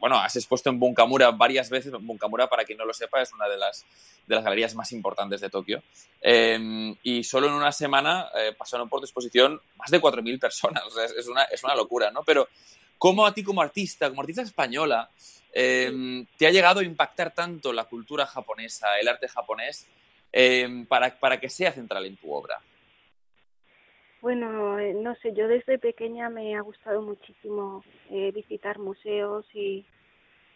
bueno, 0.00 0.16
has 0.16 0.34
expuesto 0.34 0.68
en 0.68 0.80
Bunkamura 0.80 1.30
varias 1.30 1.70
veces. 1.70 1.92
Bunkamura, 1.92 2.48
para 2.48 2.64
quien 2.64 2.76
no 2.76 2.84
lo 2.84 2.92
sepa, 2.92 3.22
es 3.22 3.32
una 3.32 3.48
de 3.48 3.56
las, 3.56 3.86
de 4.26 4.34
las 4.34 4.42
galerías 4.42 4.74
más 4.74 4.90
importantes 4.90 5.40
de 5.40 5.48
Tokio. 5.48 5.82
Em, 6.20 6.96
y 7.04 7.22
solo 7.22 7.46
en 7.46 7.52
una 7.52 7.70
semana 7.70 8.30
eh, 8.34 8.52
pasaron 8.58 8.88
por 8.88 8.98
tu 8.98 9.06
exposición 9.06 9.60
más 9.76 9.90
de 9.92 10.00
4.000 10.00 10.40
personas. 10.40 10.82
es, 11.16 11.28
una, 11.28 11.44
es 11.44 11.62
una 11.62 11.76
locura, 11.76 12.10
¿no? 12.10 12.24
Pero, 12.24 12.48
¿cómo 12.98 13.24
a 13.24 13.32
ti 13.32 13.44
como 13.44 13.62
artista, 13.62 14.08
como 14.08 14.22
artista 14.22 14.42
española, 14.42 15.08
te 15.52 16.46
ha 16.46 16.50
llegado 16.50 16.80
a 16.80 16.84
impactar 16.84 17.32
tanto 17.32 17.72
la 17.72 17.84
cultura 17.84 18.26
japonesa, 18.26 18.98
el 18.98 19.08
arte 19.08 19.28
japonés, 19.28 19.86
para, 20.88 21.18
para 21.18 21.40
que 21.40 21.48
sea 21.48 21.72
central 21.72 22.06
en 22.06 22.16
tu 22.16 22.32
obra? 22.32 22.60
Bueno, 24.20 24.78
eh, 24.78 24.94
no 24.94 25.14
sé, 25.16 25.32
yo 25.32 25.46
desde 25.46 25.78
pequeña 25.78 26.28
me 26.28 26.56
ha 26.56 26.60
gustado 26.60 27.02
muchísimo 27.02 27.84
eh, 28.10 28.32
visitar 28.32 28.78
museos 28.78 29.46
y 29.54 29.84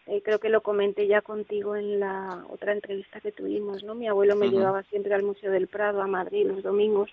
eh, 0.05 0.21
creo 0.23 0.39
que 0.39 0.49
lo 0.49 0.61
comenté 0.61 1.07
ya 1.07 1.21
contigo 1.21 1.77
en 1.77 1.99
la 1.99 2.43
otra 2.49 2.73
entrevista 2.73 3.21
que 3.21 3.31
tuvimos, 3.31 3.83
¿no? 3.83 3.95
Mi 3.95 4.07
abuelo 4.07 4.35
me 4.35 4.49
llevaba 4.49 4.83
siempre 4.83 5.13
al 5.13 5.23
Museo 5.23 5.49
del 5.51 5.67
Prado 5.67 6.01
a 6.01 6.07
Madrid 6.07 6.45
los 6.45 6.61
domingos. 6.61 7.09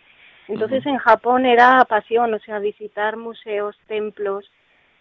Entonces 0.49 0.85
en 0.85 0.99
Japón 0.99 1.47
era 1.47 1.85
pasión, 1.85 2.35
o 2.35 2.41
sea, 2.41 2.59
visitar 2.59 3.17
museos, 3.17 3.77
templos, 3.87 4.51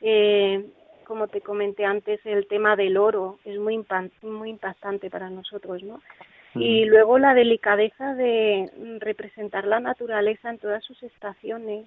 eh, 0.01 0.63
como 1.05 1.27
te 1.27 1.41
comenté 1.41 1.85
antes, 1.85 2.23
el 2.23 2.47
tema 2.47 2.75
del 2.75 2.95
oro 2.95 3.39
es 3.43 3.57
muy, 3.57 3.83
muy 4.21 4.51
impactante 4.51 5.09
para 5.09 5.31
nosotros, 5.31 5.81
¿no? 5.81 5.99
Y 6.55 6.85
luego 6.85 7.19
la 7.19 7.33
delicadeza 7.33 8.15
de 8.15 8.71
representar 8.99 9.65
la 9.65 9.79
naturaleza 9.79 10.49
en 10.49 10.57
todas 10.57 10.83
sus 10.83 11.01
estaciones, 11.03 11.85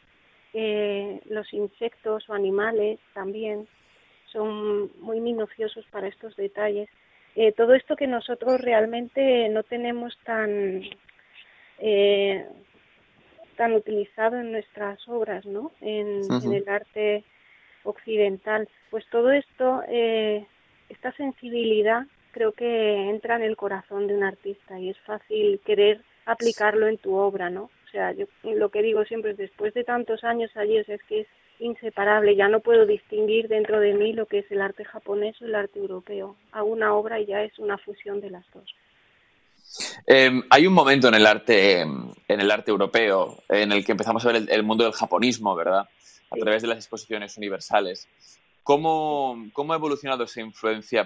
eh, 0.55 1.21
los 1.27 1.53
insectos 1.53 2.29
o 2.29 2.35
animales 2.35 3.01
también 3.13 3.67
son 4.27 4.91
muy 5.01 5.21
minuciosos 5.21 5.85
para 5.91 6.09
estos 6.09 6.37
detalles. 6.37 6.89
Eh, 7.35 7.53
todo 7.53 7.75
esto 7.75 7.97
que 7.97 8.07
nosotros 8.07 8.61
realmente 8.61 9.49
no 9.49 9.63
tenemos 9.63 10.17
tan 10.25 10.83
eh, 11.79 12.47
tan 13.57 13.73
utilizado 13.73 14.37
en 14.37 14.53
nuestras 14.53 15.07
obras, 15.09 15.45
¿no? 15.45 15.73
En, 15.81 16.23
en 16.31 16.53
el 16.53 16.69
arte 16.69 17.25
occidental. 17.85 18.69
Pues 18.91 19.05
todo 19.11 19.31
esto, 19.33 19.83
eh, 19.89 20.47
esta 20.89 21.13
sensibilidad 21.13 22.07
creo 22.33 22.53
que 22.53 23.11
entra 23.11 23.37
en 23.37 23.43
el 23.43 23.57
corazón 23.57 24.09
de 24.09 24.15
un 24.15 24.25
artista 24.25 24.79
y 24.81 24.91
es 24.91 24.99
fácil 25.07 25.61
querer 25.65 26.03
aplicarlo 26.27 26.89
en 26.89 26.99
tu 26.99 27.15
obra, 27.15 27.51
¿no? 27.51 27.65
O 27.65 27.91
sea, 27.93 28.13
yo 28.13 28.27
lo 28.43 28.71
que 28.71 28.83
digo 28.83 29.05
siempre 29.05 29.33
es 29.33 29.37
después 29.37 29.75
de 29.75 29.85
tantos 29.85 30.25
años 30.25 30.51
allí 30.57 30.79
es 30.79 30.87
que 31.09 31.21
es 31.21 31.27
inseparable, 31.59 32.35
ya 32.35 32.49
no 32.49 32.61
puedo 32.61 32.87
distinguir 32.87 33.49
dentro 33.49 33.79
de 33.79 33.95
mí 33.95 34.13
lo 34.13 34.27
que 34.27 34.39
es 34.41 34.51
el 34.51 34.61
arte 34.61 34.85
japonés 34.85 35.41
o 35.41 35.45
el 35.45 35.55
arte 35.55 35.79
europeo. 35.79 36.37
Hago 36.53 36.67
una 36.67 36.95
obra 36.95 37.21
y 37.21 37.27
ya 37.27 37.43
es 37.43 37.59
una 37.59 37.79
fusión 37.79 38.21
de 38.21 38.31
las 38.31 38.45
dos. 38.53 38.75
Em, 40.07 40.43
hay 40.51 40.67
un 40.67 40.75
momento 40.75 41.09
en 41.09 41.15
el 41.15 41.27
arte 41.27 41.81
en 41.81 42.13
el 42.29 42.51
arte 42.51 42.71
europeo 42.71 43.43
en 43.49 43.73
el 43.73 43.85
que 43.85 43.93
empezamos 43.93 44.25
a 44.25 44.33
ver 44.33 44.43
el, 44.49 44.63
mundo 44.63 44.85
del 44.85 44.93
japonismo, 44.93 45.55
¿verdad? 45.55 45.89
A 46.31 46.37
través 46.37 46.63
de 46.63 46.69
las 46.69 46.79
exposiciones 46.79 47.37
universales. 47.37 48.09
¿Cómo, 48.63 49.49
¿Cómo, 49.53 49.73
ha 49.73 49.77
evolucionado 49.77 50.25
esa 50.25 50.41
influencia? 50.41 51.05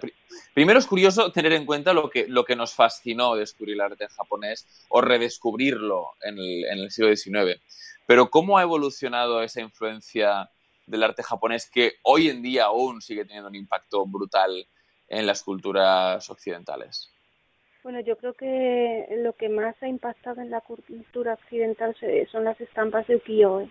Primero 0.53 0.79
es 0.79 0.87
curioso 0.87 1.33
tener 1.33 1.53
en 1.53 1.65
cuenta 1.65 1.95
lo 1.95 2.11
que, 2.11 2.27
lo 2.29 2.45
que 2.45 2.55
nos 2.55 2.75
fascinó 2.75 3.35
descubrir 3.35 3.75
el 3.75 3.81
arte 3.81 4.09
japonés 4.09 4.67
o 4.89 5.01
redescubrirlo 5.01 6.11
en 6.23 6.39
el, 6.39 6.65
en 6.65 6.79
el 6.81 6.91
siglo 6.91 7.15
XIX. 7.15 7.61
Pero 8.07 8.31
¿cómo 8.31 8.59
ha 8.59 8.63
evolucionado 8.63 9.43
esa 9.43 9.61
influencia 9.61 10.51
del 10.87 11.03
arte 11.03 11.23
japonés 11.23 11.71
que 11.71 11.95
hoy 12.03 12.29
en 12.29 12.43
día 12.43 12.67
aún 12.67 13.01
sigue 13.01 13.25
teniendo 13.25 13.49
un 13.49 13.57
impacto 13.57 14.07
brutal 14.07 14.67
en 15.09 15.27
las 15.27 15.43
culturas 15.43 16.29
occidentales? 16.29 17.11
Bueno, 17.83 18.01
yo 18.01 18.17
creo 18.17 18.35
que 18.35 19.07
lo 19.19 19.33
que 19.35 19.49
más 19.49 19.81
ha 19.81 19.89
impactado 19.89 20.41
en 20.41 20.51
la 20.51 20.61
cultura 20.61 21.35
occidental 21.35 21.97
son 22.33 22.45
las 22.45 22.61
estampas 22.61 23.07
de 23.07 23.17
ukiyo-e. 23.17 23.71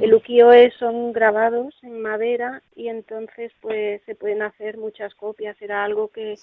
El 0.00 0.14
ukiyo-e 0.14 0.72
son 0.78 1.12
grabados 1.12 1.74
en 1.82 2.00
madera 2.00 2.62
y 2.74 2.88
entonces 2.88 3.52
pues 3.60 4.00
se 4.06 4.14
pueden 4.14 4.42
hacer 4.42 4.78
muchas 4.78 5.14
copias. 5.14 5.60
Era 5.60 5.84
algo 5.84 6.08
que 6.08 6.36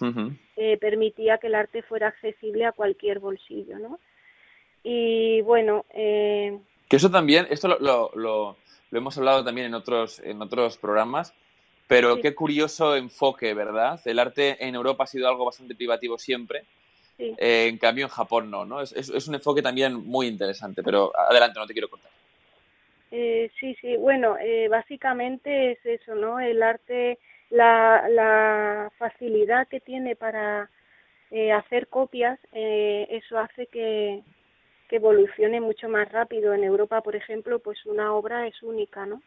permitía 0.80 1.38
que 1.38 1.48
el 1.48 1.56
arte 1.56 1.82
fuera 1.82 2.08
accesible 2.08 2.66
a 2.66 2.72
cualquier 2.72 3.20
bolsillo, 3.20 3.80
¿no? 3.80 4.00
Y 4.84 5.42
bueno... 5.42 5.86
Eh... 5.94 6.58
Que 6.88 6.96
eso 6.96 7.12
también, 7.12 7.48
esto 7.50 7.68
lo, 7.68 7.80
lo, 7.80 8.12
lo, 8.16 8.56
hemos 8.92 9.18
hablado 9.18 9.44
también 9.44 9.68
en 9.68 9.74
otros, 9.74 10.20
en 10.20 10.42
otros 10.42 10.78
programas, 10.78 11.34
pero 11.88 12.20
qué 12.20 12.34
curioso 12.34 12.96
enfoque, 12.96 13.54
¿verdad? 13.54 14.00
El 14.06 14.20
arte 14.20 14.58
en 14.66 14.76
Europa 14.76 15.04
ha 15.04 15.08
sido 15.08 15.28
algo 15.28 15.46
bastante 15.46 15.76
privativo 15.76 16.18
siempre 16.18 16.66
eh, 17.20 17.68
en 17.68 17.78
cambio, 17.78 18.06
en 18.06 18.10
Japón 18.10 18.50
no, 18.50 18.66
¿no? 18.66 18.82
Es, 18.82 18.94
es, 18.94 19.28
un 19.28 19.36
enfoque 19.36 19.62
también 19.62 19.94
muy 19.94 20.28
interesante, 20.28 20.82
pero 20.82 21.12
adelante, 21.18 21.60
no 21.60 21.68
te 21.68 21.74
quiero 21.74 21.90
contar. 21.90 22.10
Eh, 23.12 23.50
sí, 23.60 23.76
sí, 23.82 23.98
bueno, 23.98 24.38
eh, 24.40 24.68
básicamente 24.70 25.72
es 25.72 25.86
eso, 25.86 26.16
¿no? 26.16 26.40
El 26.40 26.62
arte, 26.62 27.18
la, 27.50 28.08
la 28.10 28.92
facilidad 28.98 29.68
que 29.68 29.80
tiene 29.80 30.16
para 30.16 30.70
hacer 31.56 31.88
copias, 31.90 32.40
eso 32.52 33.38
hace 33.38 33.68
que, 33.68 34.24
que 34.88 34.96
evolucione 34.96 35.62
mucho 35.62 35.88
más 35.88 36.12
rápido. 36.12 36.54
En 36.54 36.64
Europa, 36.64 37.02
por 37.02 37.16
ejemplo, 37.16 37.60
pues 37.60 37.86
una 37.86 38.14
obra 38.14 38.48
es 38.48 38.64
única, 38.64 39.06
¿no? 39.06 39.22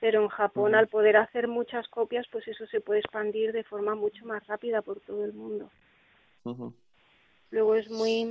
Pero 0.00 0.22
en 0.22 0.28
Japón, 0.28 0.74
al 0.74 0.88
poder 0.88 1.16
hacer 1.18 1.48
muchas 1.48 1.86
copias, 1.88 2.26
pues 2.32 2.48
eso 2.48 2.66
se 2.66 2.80
puede 2.80 3.00
expandir 3.00 3.52
de 3.52 3.64
forma 3.64 3.94
mucho 3.94 4.24
más 4.24 4.46
rápida 4.46 4.82
por 4.82 5.00
todo 5.00 5.24
el 5.24 5.34
mundo. 5.34 5.70
Luego 7.54 7.76
es 7.76 7.88
muy 7.88 8.22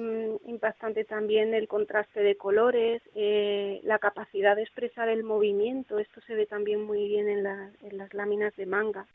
impactante 0.47 1.05
también 1.05 1.53
el 1.53 1.69
contraste 1.69 2.19
de 2.19 2.35
colores, 2.35 3.01
eh, 3.15 3.79
la 3.85 3.97
capacidad 3.97 4.53
de 4.53 4.63
expresar 4.63 5.07
el 5.07 5.23
movimiento. 5.23 5.97
Esto 5.97 6.19
se 6.27 6.35
ve 6.35 6.45
también 6.45 6.83
muy 6.83 7.07
bien 7.07 7.29
en, 7.29 7.47
en 7.47 7.97
las 7.97 8.13
láminas 8.13 8.53
de 8.57 8.65
manga 8.65 9.07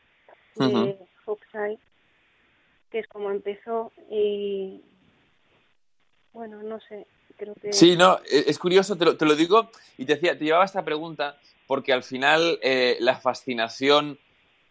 de 0.55 0.97
Hokusai, 1.27 1.79
que 2.91 3.01
es 3.01 3.07
como 3.09 3.31
empezó. 3.31 3.93
Y 4.11 4.81
bueno, 6.33 6.63
no 6.63 6.81
sé, 6.81 7.07
creo 7.37 7.55
que. 7.57 7.75
Sí, 7.75 7.95
no, 7.95 8.19
e, 8.21 8.45
es 8.47 8.59
curioso, 8.59 8.97
te 8.97 9.05
lo, 9.05 9.15
te 9.15 9.27
lo 9.27 9.37
digo 9.37 9.69
y 9.99 10.07
te 10.07 10.15
decía, 10.15 10.39
te 10.39 10.47
llevaba 10.47 10.65
esta 10.65 10.87
pregunta 10.87 11.39
porque 11.67 11.93
al 11.93 12.03
final 12.03 12.59
eh, 12.63 12.97
la 13.01 13.17
fascinación 13.17 14.19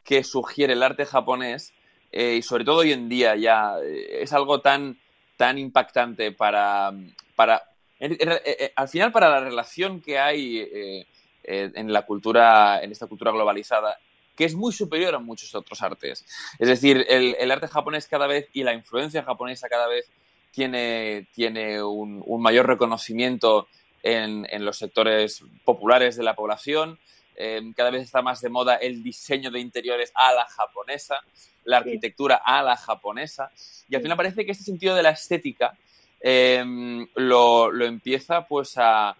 que 0.03 0.23
sugiere 0.23 0.73
el 0.73 0.81
arte 0.81 1.05
japonés 1.05 1.75
eh, 2.11 2.37
y 2.37 2.41
sobre 2.41 2.65
todo 2.65 2.77
hoy 2.77 2.91
en 2.91 3.07
día 3.07 3.35
ya 3.35 3.75
es 3.83 4.33
algo 4.33 4.61
tan 4.61 4.97
tan 5.37 5.57
impactante 5.57 6.31
para, 6.31 6.91
para 7.35 7.63
eh, 7.99 8.17
eh, 8.19 8.73
al 8.75 8.87
final 8.87 9.11
para 9.11 9.29
la 9.29 9.39
relación 9.39 10.01
que 10.01 10.19
hay 10.19 10.59
eh, 10.59 11.05
en 11.43 11.93
la 11.93 12.05
cultura, 12.05 12.83
en 12.83 12.91
esta 12.91 13.07
cultura 13.07 13.31
globalizada, 13.31 13.97
que 14.35 14.43
es 14.43 14.53
muy 14.53 14.73
superior 14.73 15.15
a 15.15 15.19
muchos 15.19 15.55
otros 15.55 15.81
artes. 15.81 16.25
Es 16.59 16.67
decir, 16.67 17.05
el, 17.07 17.51
arte 17.51 17.67
japonés 17.67 18.07
cada 18.07 18.27
vez 18.27 18.49
y 18.53 18.63
la 18.63 18.73
influencia 18.73 19.23
japonesa 19.23 19.69
cada 19.69 19.87
vez 19.87 20.09
tiene, 20.51 21.27
tiene 21.33 21.81
un, 21.81 22.23
mayor 22.41 22.67
reconocimiento 22.67 23.67
en, 24.03 24.45
en, 24.49 24.65
los 24.65 24.77
sectores 24.77 25.43
populares 25.63 26.17
de 26.17 26.23
la 26.23 26.35
población. 26.35 26.99
Cada 27.75 27.91
vez 27.91 28.03
está 28.03 28.21
más 28.21 28.41
de 28.41 28.49
moda 28.49 28.75
el 28.75 29.03
diseño 29.03 29.51
de 29.51 29.59
interiores 29.59 30.11
a 30.15 30.33
la 30.33 30.45
japonesa 30.45 31.23
la 31.67 31.77
arquitectura 31.77 32.41
a 32.43 32.63
la 32.63 32.75
japonesa. 32.75 33.51
Y 33.89 33.95
al 33.95 34.01
final 34.01 34.17
parece 34.17 34.45
que 34.45 34.51
este 34.51 34.63
sentido 34.63 34.95
de 34.95 35.03
la 35.03 35.11
estética 35.11 35.77
em, 36.19 37.05
lo, 37.15 37.71
empieza 37.83 38.47
pues 38.47 38.73
a, 38.77 39.15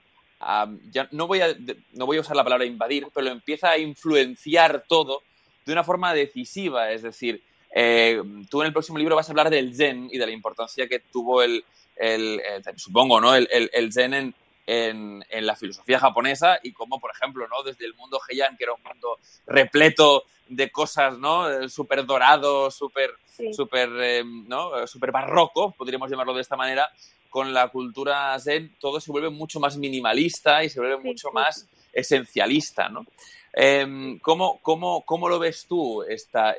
ya 0.91 1.07
no 1.11 1.27
voy 1.27 1.41
a, 1.41 1.55
no 1.93 2.05
voy 2.05 2.17
a 2.17 2.21
usar 2.21 2.35
la 2.35 2.43
palabra 2.43 2.65
invadir, 2.65 3.07
pero 3.13 3.25
lo 3.25 3.31
empieza 3.31 3.71
a 3.71 3.77
influenciar 3.77 4.85
todo 4.87 5.21
de 5.65 5.73
una 5.73 5.83
forma 5.83 6.13
decisiva. 6.13 6.89
Es 6.91 7.01
decir, 7.01 7.43
eh, 7.75 8.21
tú 8.49 8.61
en 8.61 8.67
el 8.67 8.73
próximo 8.73 8.97
libro 8.97 9.15
vas 9.15 9.27
a 9.27 9.31
hablar 9.33 9.49
del 9.49 9.75
zen 9.75 10.09
y 10.11 10.17
de 10.17 10.25
la 10.25 10.31
importancia 10.31 10.87
que 10.87 10.99
tuvo 10.99 11.41
el, 11.43 11.65
el, 11.97 12.39
eh, 12.39 12.61
supongo, 12.77 13.19
¿no? 13.19 13.35
El, 13.35 13.49
el, 13.51 13.91
zen 13.91 14.13
en, 14.13 14.35
en, 14.67 15.25
en, 15.29 15.45
la 15.47 15.55
filosofía 15.55 15.97
japonesa 15.97 16.59
y 16.61 16.73
cómo, 16.73 16.99
por 16.99 17.11
ejemplo, 17.11 17.47
¿no? 17.47 17.63
Desde 17.63 17.85
el 17.85 17.95
mundo 17.95 18.19
Heian, 18.29 18.57
que 18.57 18.65
era 18.65 18.73
un 18.73 18.83
mundo 18.83 19.17
repleto 19.47 20.25
de 20.49 20.69
cosas, 20.69 21.17
¿no? 21.17 21.49
Eh, 21.49 21.69
súper 21.69 22.05
dorado, 22.05 22.69
súper, 22.69 23.11
súper, 23.53 23.89
eh, 24.01 24.23
¿no? 24.25 24.85
Súper 24.85 25.11
barroco, 25.11 25.71
podríamos 25.71 26.11
llamarlo 26.11 26.33
de 26.33 26.41
esta 26.41 26.57
manera, 26.57 26.89
con 27.29 27.53
la 27.53 27.69
cultura 27.69 28.37
zen 28.39 28.75
todo 28.79 28.99
se 28.99 29.11
vuelve 29.11 29.29
mucho 29.29 29.59
más 29.59 29.77
minimalista 29.77 30.63
y 30.63 30.69
se 30.69 30.79
vuelve 30.79 30.97
mucho 30.97 31.31
más 31.31 31.67
esencialista, 31.93 32.89
¿no? 32.89 33.05
Em, 33.53 34.19
¿cómo, 34.19 34.59
cómo, 34.61 35.03
cómo, 35.03 35.29
lo 35.29 35.39
ves 35.39 35.65
tú 35.67 36.03
esta, 36.03 36.55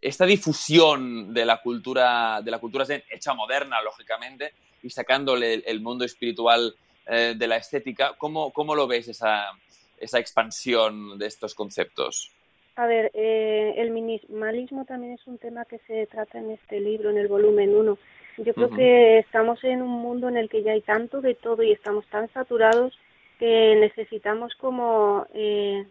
esta 0.00 0.24
difusión 0.24 1.34
de 1.34 1.44
la 1.44 1.60
cultura 1.60 2.40
de 2.42 2.50
la 2.50 2.58
cultura 2.58 2.86
zen 2.86 3.02
hecha 3.10 3.34
moderna, 3.34 3.82
lógicamente, 3.82 4.54
y 4.82 4.90
sacándole 4.90 5.62
el, 5.66 5.80
mundo 5.80 6.04
espiritual 6.04 6.74
eh, 7.06 7.34
de 7.36 7.46
la 7.46 7.56
estética? 7.56 8.14
¿Cómo, 8.18 8.52
¿Cómo 8.52 8.74
lo 8.74 8.86
ves 8.86 9.08
esa, 9.08 9.50
esa 9.98 10.18
expansión 10.18 11.18
de 11.18 11.26
estos 11.26 11.54
conceptos? 11.54 12.30
A 12.76 12.86
ver, 12.86 13.10
eh, 13.14 13.74
el 13.76 13.90
minimalismo 13.90 14.84
también 14.84 15.12
es 15.12 15.26
un 15.26 15.38
tema 15.38 15.64
que 15.64 15.78
se 15.86 16.06
trata 16.06 16.38
en 16.38 16.52
este 16.52 16.80
libro, 16.80 17.10
en 17.10 17.18
el 17.18 17.28
volumen 17.28 17.74
1. 17.74 17.98
Yo 18.38 18.54
creo 18.54 18.70
que 18.70 19.18
estamos 19.18 19.62
en 19.62 19.82
un 19.82 19.90
mundo 19.90 20.28
en 20.28 20.38
el 20.38 20.48
que 20.48 20.62
ya 20.62 20.72
hay 20.72 20.80
tanto 20.80 21.20
de 21.20 21.34
todo 21.34 21.62
y 21.62 21.72
estamos 21.72 22.06
tan 22.06 22.32
saturados 22.32 22.98
que 23.38 23.76
necesitamos 23.78 24.54
como 24.54 25.26
eh, 25.34 25.84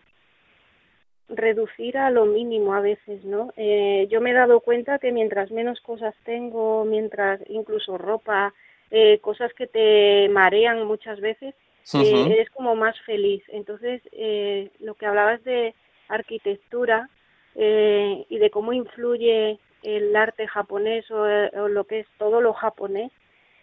reducir 1.29 1.97
a 1.97 2.09
lo 2.09 2.25
mínimo 2.25 2.73
a 2.73 2.81
veces, 2.81 3.23
¿no? 3.23 3.53
Eh, 3.57 4.07
yo 4.09 4.21
me 4.21 4.31
he 4.31 4.33
dado 4.33 4.59
cuenta 4.61 4.97
que 4.99 5.11
mientras 5.11 5.51
menos 5.51 5.79
cosas 5.81 6.15
tengo, 6.23 6.83
mientras 6.85 7.41
incluso 7.47 7.97
ropa, 7.97 8.53
eh, 8.91 9.19
cosas 9.19 9.53
que 9.53 9.67
te 9.67 10.29
marean 10.29 10.85
muchas 10.85 11.19
veces, 11.21 11.55
eh, 11.93 12.25
eres 12.29 12.49
como 12.51 12.75
más 12.75 12.99
feliz. 13.01 13.43
Entonces, 13.47 14.01
eh, 14.11 14.69
lo 14.79 14.95
que 14.95 15.05
hablabas 15.05 15.43
de 15.43 15.73
arquitectura 16.09 17.09
eh, 17.55 18.25
y 18.29 18.37
de 18.37 18.49
cómo 18.49 18.73
influye 18.73 19.59
el 19.81 20.15
arte 20.15 20.47
japonés 20.47 21.09
o, 21.09 21.25
lo 21.67 21.85
que 21.85 22.01
es 22.01 22.07
todo 22.17 22.41
lo 22.41 22.53
japonés, 22.53 23.11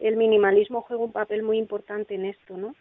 el 0.01 0.17
minimalismo 0.17 0.83
juega 0.83 1.05
un 1.05 1.13
papel 1.13 1.43
muy 1.43 1.59
importante 1.59 2.15
en 2.15 2.25
esto, 2.25 2.57
¿no? 2.57 2.75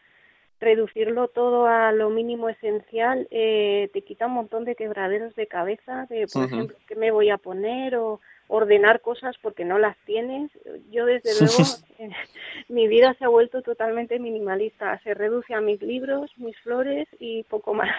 Reducirlo 0.59 1.27
todo 1.27 1.67
a 1.67 1.91
lo 1.91 2.09
mínimo 2.09 2.49
esencial 2.49 3.27
eh, 3.29 3.89
te 3.93 4.01
quita 4.01 4.25
un 4.25 4.33
montón 4.33 4.65
de 4.65 4.75
quebraderos 4.75 5.35
de 5.35 5.47
cabeza, 5.47 6.07
de, 6.09 6.25
por 6.27 6.45
ejemplo, 6.45 6.77
qué 6.87 6.95
me 6.95 7.11
voy 7.11 7.29
a 7.29 7.37
poner 7.37 7.95
o 7.95 8.19
ordenar 8.47 9.01
cosas 9.01 9.35
porque 9.41 9.65
no 9.65 9.77
las 9.77 9.97
tienes. 10.05 10.51
Yo, 10.91 11.05
desde 11.05 11.39
luego, 11.39 11.63
mi 12.69 12.87
vida 12.87 13.15
se 13.17 13.25
ha 13.25 13.29
vuelto 13.29 13.61
totalmente 13.61 14.19
minimalista. 14.19 14.99
Se 15.03 15.13
reduce 15.13 15.53
a 15.53 15.61
mis 15.61 15.81
libros, 15.81 16.31
mis 16.37 16.57
flores 16.59 17.07
y 17.19 17.43
poco 17.43 17.73
más. 17.73 17.95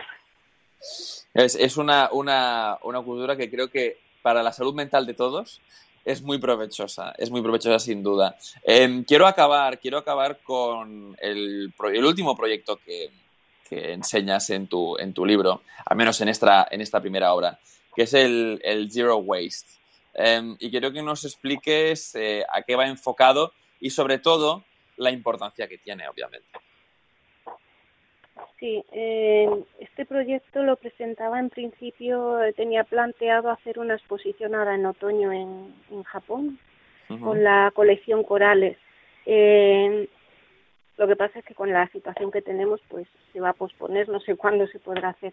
Es, 1.34 1.54
es 1.56 1.76
una, 1.76 2.08
una, 2.12 2.78
una, 2.82 3.02
cultura 3.02 3.36
que 3.36 3.50
creo 3.50 3.68
que 3.68 3.98
para 4.22 4.42
la 4.42 4.52
salud 4.52 4.74
mental 4.74 5.06
de 5.06 5.14
todos 5.14 5.60
es 6.04 6.22
muy 6.22 6.38
provechosa, 6.38 7.12
es 7.18 7.30
muy 7.30 7.42
provechosa 7.42 7.78
sin 7.78 8.02
duda. 8.02 8.36
Em, 8.62 9.04
quiero, 9.04 9.26
acabar, 9.26 9.78
quiero 9.80 9.98
acabar 9.98 10.38
con 10.42 11.16
el, 11.20 11.72
el 11.92 12.04
último 12.04 12.36
proyecto 12.36 12.76
que, 12.76 13.10
que, 13.68 13.92
enseñas 13.92 14.48
en 14.50 14.68
tu, 14.68 14.96
en 14.98 15.12
tu 15.12 15.26
libro, 15.26 15.62
al 15.84 15.96
menos 15.96 16.20
en 16.20 16.28
esta, 16.28 16.66
en 16.70 16.80
esta 16.80 17.00
primera 17.00 17.34
obra, 17.34 17.58
que 17.94 18.02
es 18.02 18.14
el, 18.14 18.60
el 18.64 18.90
Zero 18.90 19.16
Waste. 19.16 19.77
Em, 20.20 20.56
y 20.58 20.68
quiero 20.68 20.90
que 20.90 21.00
nos 21.00 21.24
expliques 21.24 22.12
eh, 22.16 22.44
a 22.52 22.62
qué 22.62 22.74
va 22.74 22.88
enfocado 22.88 23.52
y 23.78 23.90
sobre 23.90 24.18
todo 24.18 24.64
la 24.96 25.12
importancia 25.12 25.68
que 25.68 25.78
tiene, 25.78 26.08
obviamente. 26.08 26.48
Sí, 28.58 28.84
eh, 28.90 29.48
este 29.78 30.04
proyecto 30.04 30.64
lo 30.64 30.74
presentaba 30.74 31.38
en 31.38 31.50
principio, 31.50 32.38
tenía 32.56 32.82
planteado 32.82 33.48
hacer 33.48 33.78
una 33.78 33.94
exposición 33.94 34.56
ahora 34.56 34.74
en 34.74 34.86
otoño 34.86 35.32
en, 35.32 35.72
en 35.92 36.02
Japón 36.02 36.58
con 37.22 37.42
la 37.44 37.70
colección 37.72 38.24
Corales. 38.24 38.76
Eh, 39.24 40.08
lo 40.96 41.06
que 41.06 41.16
pasa 41.16 41.38
es 41.38 41.44
que 41.44 41.54
con 41.54 41.72
la 41.72 41.88
situación 41.90 42.32
que 42.32 42.42
tenemos, 42.42 42.80
pues 42.88 43.06
se 43.32 43.40
va 43.40 43.50
a 43.50 43.54
posponer, 43.54 44.08
no 44.08 44.18
sé 44.18 44.34
cuándo 44.36 44.66
se 44.66 44.80
podrá 44.80 45.10
hacer. 45.10 45.32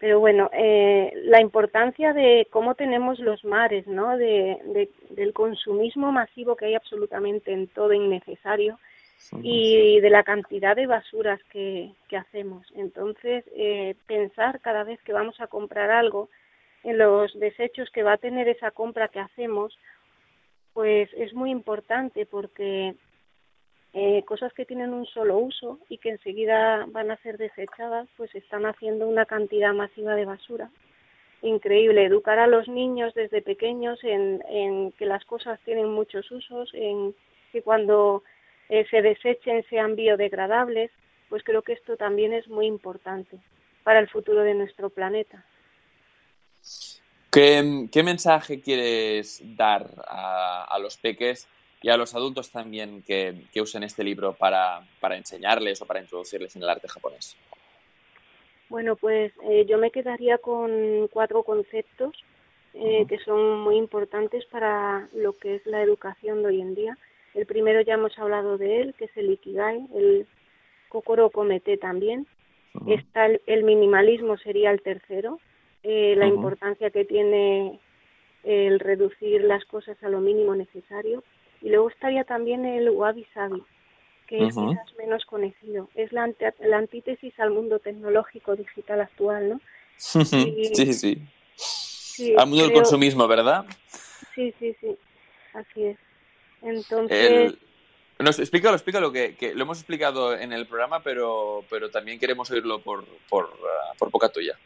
Pero 0.00 0.18
bueno, 0.18 0.50
eh, 0.52 1.12
la 1.24 1.40
importancia 1.40 2.12
de 2.12 2.48
cómo 2.50 2.74
tenemos 2.74 3.20
los 3.20 3.44
mares, 3.44 3.86
¿no? 3.86 4.16
De, 4.16 4.58
de, 4.64 4.88
del 5.10 5.32
consumismo 5.32 6.10
masivo 6.10 6.56
que 6.56 6.66
hay 6.66 6.74
absolutamente 6.74 7.52
en 7.52 7.68
todo 7.68 7.92
innecesario 7.92 8.78
y 9.42 10.00
de 10.00 10.10
la 10.10 10.22
cantidad 10.22 10.74
de 10.74 10.86
basuras 10.86 11.38
que, 11.50 11.92
que 12.08 12.16
hacemos. 12.16 12.66
Entonces, 12.74 13.44
eh, 13.54 13.94
pensar 14.06 14.60
cada 14.60 14.82
vez 14.82 14.98
que 15.02 15.12
vamos 15.12 15.38
a 15.40 15.46
comprar 15.46 15.90
algo 15.90 16.30
en 16.82 16.96
los 16.96 17.38
desechos 17.38 17.90
que 17.90 18.02
va 18.02 18.14
a 18.14 18.18
tener 18.18 18.48
esa 18.48 18.70
compra 18.70 19.08
que 19.08 19.20
hacemos 19.20 19.78
pues 20.72 21.10
es 21.16 21.34
muy 21.34 21.50
importante 21.50 22.26
porque 22.26 22.94
eh, 23.92 24.22
cosas 24.24 24.52
que 24.52 24.64
tienen 24.64 24.92
un 24.92 25.06
solo 25.06 25.38
uso 25.38 25.78
y 25.88 25.98
que 25.98 26.10
enseguida 26.10 26.86
van 26.88 27.10
a 27.10 27.16
ser 27.18 27.38
desechadas, 27.38 28.08
pues 28.16 28.34
están 28.34 28.66
haciendo 28.66 29.08
una 29.08 29.26
cantidad 29.26 29.72
masiva 29.72 30.14
de 30.14 30.24
basura. 30.24 30.70
Increíble, 31.42 32.04
educar 32.04 32.38
a 32.38 32.46
los 32.46 32.68
niños 32.68 33.14
desde 33.14 33.42
pequeños 33.42 33.98
en, 34.04 34.42
en 34.48 34.92
que 34.92 35.06
las 35.06 35.24
cosas 35.24 35.58
tienen 35.64 35.88
muchos 35.88 36.30
usos, 36.30 36.70
en 36.74 37.14
que 37.52 37.62
cuando 37.62 38.22
eh, 38.68 38.86
se 38.90 39.02
desechen 39.02 39.64
sean 39.68 39.96
biodegradables, 39.96 40.90
pues 41.28 41.42
creo 41.42 41.62
que 41.62 41.72
esto 41.72 41.96
también 41.96 42.32
es 42.32 42.46
muy 42.48 42.66
importante 42.66 43.38
para 43.82 43.98
el 43.98 44.08
futuro 44.08 44.42
de 44.42 44.54
nuestro 44.54 44.90
planeta. 44.90 45.44
¿Qué, 47.30 48.02
mensaje 48.04 48.60
quieres 48.60 49.40
dar 49.56 49.88
a, 50.06 50.76
los 50.80 50.96
peques 50.96 51.48
y 51.82 51.88
a 51.88 51.96
los 51.96 52.14
adultos 52.14 52.50
también 52.50 53.02
que, 53.02 53.46
usen 53.60 53.82
este 53.82 54.04
libro 54.04 54.34
para, 54.34 54.82
enseñarles 55.10 55.80
o 55.82 55.86
para 55.86 56.00
introducirles 56.00 56.54
en 56.56 56.62
el 56.62 56.68
arte 56.68 56.88
japonés? 56.88 57.36
Bueno, 58.68 58.96
pues 58.96 59.32
eh, 59.44 59.66
yo 59.68 59.78
me 59.78 59.90
quedaría 59.90 60.38
con 60.38 61.08
cuatro 61.08 61.42
conceptos 61.42 62.14
eh, 62.74 63.04
que 63.08 63.18
son 63.18 63.60
muy 63.60 63.76
importantes 63.76 64.44
para 64.46 65.08
lo 65.12 65.36
que 65.36 65.56
es 65.56 65.66
la 65.66 65.82
educación 65.82 66.42
de 66.42 66.48
hoy 66.48 66.60
en 66.60 66.74
día. 66.74 66.98
El 67.34 67.46
primero 67.46 67.80
ya 67.80 67.94
hemos 67.94 68.16
hablado 68.18 68.58
de 68.58 68.80
él, 68.80 68.94
que 68.96 69.06
es 69.06 69.16
el 69.16 69.30
Ikigai, 69.30 69.86
el 69.94 70.26
Kokoro 70.88 71.30
Komete 71.30 71.76
también. 71.78 72.26
Está 72.86 73.26
el, 73.26 73.64
minimalismo, 73.64 74.36
sería 74.38 74.70
el 74.70 74.80
tercero, 74.82 75.40
eh, 75.82 76.14
la 76.16 76.28
importancia 76.28 76.90
que 76.90 77.04
tiene 77.04 77.80
el 78.44 78.78
reducir 78.78 79.42
las 79.42 79.64
cosas 79.64 80.00
a 80.04 80.08
lo 80.08 80.20
mínimo 80.20 80.54
necesario. 80.54 81.24
Y 81.62 81.68
luego 81.68 81.90
estaría 81.90 82.24
también 82.24 82.64
el 82.64 82.90
Wabi 82.90 83.26
Sabi, 83.34 83.62
que 84.26 84.46
es 84.46 84.54
quizás 84.54 84.94
menos 84.98 85.24
conocido. 85.26 85.88
Es 85.94 86.12
la, 86.12 86.32
la, 86.60 86.78
antítesis 86.78 87.38
al 87.38 87.50
mundo 87.50 87.78
tecnológico 87.78 88.56
digital 88.56 89.00
actual, 89.00 89.50
¿no? 89.50 89.60
sí, 89.96 91.24
sí, 91.54 92.34
Al 92.38 92.46
mundo 92.46 92.64
del 92.64 92.72
consumismo, 92.72 93.28
¿verdad? 93.28 93.66
Sí, 94.34 94.54
sí, 94.58 94.74
sí. 94.80 94.96
Así 95.52 95.84
es. 95.84 95.98
Entonces... 96.62 97.54
No, 98.18 98.28
explícalo, 98.28 98.74
explícalo, 98.74 99.12
que, 99.12 99.34
que, 99.34 99.54
lo 99.54 99.62
hemos 99.62 99.78
explicado 99.78 100.36
en 100.36 100.52
el 100.52 100.66
programa, 100.66 101.02
pero, 101.02 101.64
pero 101.70 101.90
también 101.90 102.18
queremos 102.18 102.50
oírlo 102.50 102.80
por, 102.82 103.06
por, 103.30 103.46
uh, 103.46 103.96
por 103.98 104.10
boca 104.10 104.28
tuya. 104.28 104.58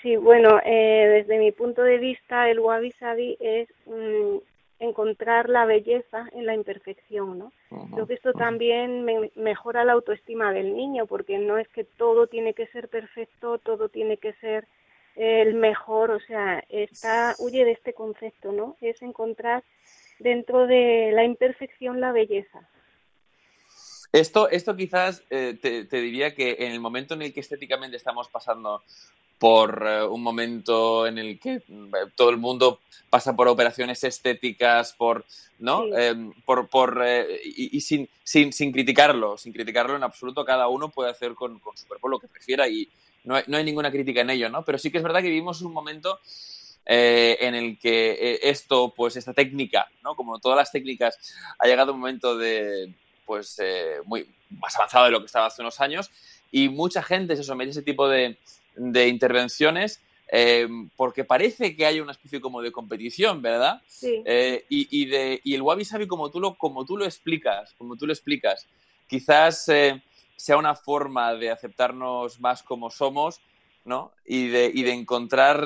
Sí, 0.00 0.14
bueno, 0.14 0.60
eh, 0.64 1.24
desde 1.26 1.38
mi 1.38 1.50
punto 1.50 1.82
de 1.82 1.98
vista, 1.98 2.48
el 2.48 2.60
wabi 2.60 2.92
sabi 2.92 3.36
es 3.40 3.68
mm, 3.86 4.36
encontrar 4.78 5.48
la 5.48 5.64
belleza 5.64 6.28
en 6.32 6.46
la 6.46 6.54
imperfección, 6.54 7.38
¿no? 7.38 7.52
Creo 7.92 8.06
que 8.06 8.14
esto 8.14 8.32
también 8.32 9.04
mejora 9.34 9.84
la 9.84 9.92
autoestima 9.92 10.52
del 10.52 10.76
niño, 10.76 11.06
porque 11.06 11.38
no 11.38 11.58
es 11.58 11.68
que 11.68 11.84
todo 11.84 12.26
tiene 12.26 12.54
que 12.54 12.66
ser 12.68 12.88
perfecto, 12.88 13.58
todo 13.58 13.88
tiene 13.88 14.18
que 14.18 14.34
ser 14.34 14.66
el 15.16 15.54
mejor, 15.54 16.10
o 16.10 16.20
sea, 16.20 16.62
está 16.68 17.34
huye 17.38 17.64
de 17.64 17.72
este 17.72 17.94
concepto, 17.94 18.52
¿no? 18.52 18.76
Es 18.80 19.00
encontrar 19.00 19.64
dentro 20.18 20.66
de 20.66 21.10
la 21.12 21.24
imperfección 21.24 22.00
la 22.00 22.12
belleza. 22.12 22.68
Esto, 24.12 24.48
esto 24.48 24.76
quizás 24.76 25.22
eh, 25.30 25.58
te, 25.60 26.00
diría 26.00 26.34
que 26.34 26.56
en 26.60 26.72
el 26.72 26.80
momento 26.80 27.14
en 27.14 27.22
el 27.22 27.34
que 27.34 27.40
estéticamente 27.40 27.96
estamos 27.96 28.28
pasando 28.28 28.82
por 29.38 29.84
eh, 29.86 30.04
un 30.04 30.22
momento 30.22 31.06
en 31.06 31.18
el 31.18 31.38
que 31.38 31.62
mm, 31.66 31.92
todo 32.14 32.30
el 32.30 32.36
mundo 32.36 32.80
pasa 33.10 33.36
por 33.36 33.48
operaciones 33.48 34.02
estéticas, 34.04 34.92
por, 34.92 35.24
¿no? 35.58 35.84
Em, 35.96 36.32
por, 36.44 36.68
por 36.68 37.02
eh, 37.04 37.40
y, 37.44 37.80
sin, 37.80 38.08
sin, 38.24 38.52
sin, 38.52 38.72
criticarlo, 38.72 39.36
sin 39.38 39.52
criticarlo 39.52 39.96
en 39.96 40.02
absoluto, 40.02 40.44
cada 40.44 40.68
uno 40.68 40.88
puede 40.88 41.10
hacer 41.10 41.34
con, 41.34 41.58
con 41.60 41.76
su 41.76 41.86
cuerpo 41.86 42.08
lo 42.08 42.18
que 42.18 42.28
prefiera 42.28 42.68
y 42.68 42.88
no 43.24 43.36
hay, 43.36 43.44
no 43.46 43.56
hay, 43.56 43.64
ninguna 43.64 43.90
crítica 43.90 44.20
en 44.20 44.30
ello, 44.30 44.48
¿no? 44.48 44.64
Pero 44.64 44.78
sí 44.78 44.90
que 44.90 44.98
es 44.98 45.04
verdad 45.04 45.20
que 45.20 45.28
vivimos 45.28 45.62
un 45.62 45.72
momento 45.72 46.20
en 46.88 47.56
el 47.56 47.80
que 47.80 48.38
esto, 48.42 48.94
pues 48.96 49.16
esta 49.16 49.34
técnica, 49.34 49.88
¿no? 50.04 50.14
Como 50.14 50.38
todas 50.38 50.56
las 50.56 50.70
técnicas, 50.70 51.18
ha 51.58 51.66
llegado 51.66 51.92
un 51.92 51.98
momento 51.98 52.38
de, 52.38 52.94
pues 53.26 53.58
eh, 53.62 53.96
muy 54.04 54.26
más 54.50 54.74
avanzado 54.76 55.06
de 55.06 55.10
lo 55.10 55.20
que 55.20 55.26
estaba 55.26 55.46
hace 55.46 55.60
unos 55.60 55.80
años 55.80 56.10
y 56.52 56.68
mucha 56.68 57.02
gente 57.02 57.36
se 57.36 57.42
somete 57.42 57.70
a 57.70 57.72
ese 57.72 57.82
tipo 57.82 58.08
de, 58.08 58.38
intervenciones 58.76 60.00
eh, 60.28 60.66
porque 60.96 61.24
parece 61.24 61.76
que 61.76 61.86
hay 61.86 62.00
una 62.00 62.12
especie 62.12 62.40
como 62.40 62.60
de 62.60 62.72
competición, 62.72 63.42
¿verdad? 63.42 63.80
Sí. 63.86 64.22
Eh, 64.24 64.64
y, 64.68 65.02
y, 65.02 65.06
de, 65.06 65.40
y 65.44 65.54
el 65.54 65.62
wabi 65.62 65.84
sabi 65.84 66.06
como 66.06 66.30
tú 66.30 66.40
lo, 66.40 66.56
como 66.56 66.84
tú 66.84 66.96
lo 66.96 67.04
explicas, 67.04 67.74
como 67.78 67.96
tú 67.96 68.06
lo 68.06 68.12
explicas, 68.12 68.66
quizás 69.06 69.64
sea 69.64 70.56
una 70.56 70.74
forma 70.74 71.34
de 71.34 71.50
aceptarnos 71.50 72.40
más 72.40 72.62
como 72.62 72.90
somos, 72.90 73.40
¿no? 73.84 74.10
Y 74.24 74.48
de, 74.48 74.70
y 74.74 74.82
de 74.82 74.92
encontrar 74.92 75.64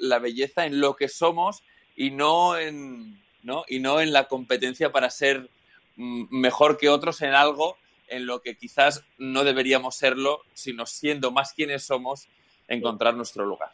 la 0.00 0.18
belleza 0.20 0.66
en 0.66 0.80
lo 0.80 0.94
que 0.94 1.08
somos 1.08 1.64
y 1.96 2.10
no 2.12 2.56
en, 2.56 3.20
¿no? 3.44 3.64
y 3.68 3.78
no 3.78 4.00
en 4.00 4.12
la 4.12 4.26
competencia 4.26 4.90
para 4.90 5.10
ser 5.10 5.48
mejor 5.96 6.76
que 6.76 6.88
otros 6.88 7.22
en 7.22 7.34
algo 7.34 7.76
en 8.08 8.26
lo 8.26 8.40
que 8.40 8.56
quizás 8.56 9.04
no 9.18 9.44
deberíamos 9.44 9.94
serlo, 9.96 10.40
sino 10.52 10.86
siendo 10.86 11.30
más 11.30 11.52
quienes 11.52 11.84
somos, 11.84 12.28
encontrar 12.68 13.14
nuestro 13.14 13.44
lugar. 13.44 13.70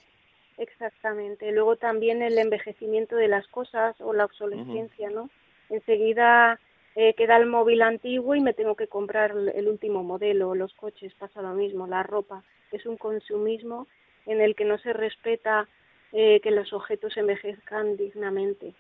Exactamente. 0.59 1.51
Luego 1.53 1.77
también 1.77 2.23
el 2.23 2.39
envejecimiento 2.39 3.17
de 3.17 3.29
las 3.29 3.47
cosas 3.49 3.99
o 4.01 4.13
la 4.13 4.27
obsolescencia, 4.27 5.09
¿no? 5.11 5.31
Enseguida 5.71 6.61
eh, 6.97 7.15
queda 7.15 7.37
el 7.37 7.47
móvil 7.47 7.83
antiguo 7.83 8.35
y 8.35 8.41
me 8.41 8.53
tengo 8.53 8.75
que 8.75 8.89
comprar 8.89 9.35
el 9.55 9.69
último 9.69 10.03
modelo, 10.03 10.55
los 10.55 10.75
coches 10.75 11.15
pasa 11.15 11.41
lo 11.41 11.55
mismo, 11.55 11.87
la 11.87 12.03
ropa. 12.03 12.43
Es 12.73 12.85
un 12.85 12.97
consumismo 12.97 13.87
en 14.27 14.41
el 14.41 14.55
que 14.55 14.65
no 14.65 14.79
se 14.79 14.93
respeta 14.93 15.69
eh, 16.13 16.41
que 16.43 16.51
los 16.51 16.73
objetos 16.73 17.17
envejezcan 17.17 17.97
dignamente 17.97 18.75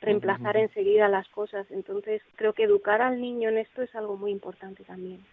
reemplazar 0.00 0.56
enseguida 0.56 1.08
las 1.08 1.28
cosas. 1.28 1.66
Entonces, 1.70 2.22
creo 2.36 2.52
que 2.52 2.64
educar 2.64 3.02
al 3.02 3.20
niño 3.20 3.48
en 3.48 3.58
esto 3.58 3.82
es 3.82 3.94
algo 3.94 4.16
muy 4.16 4.30
importante 4.30 4.84
también. 4.84 5.24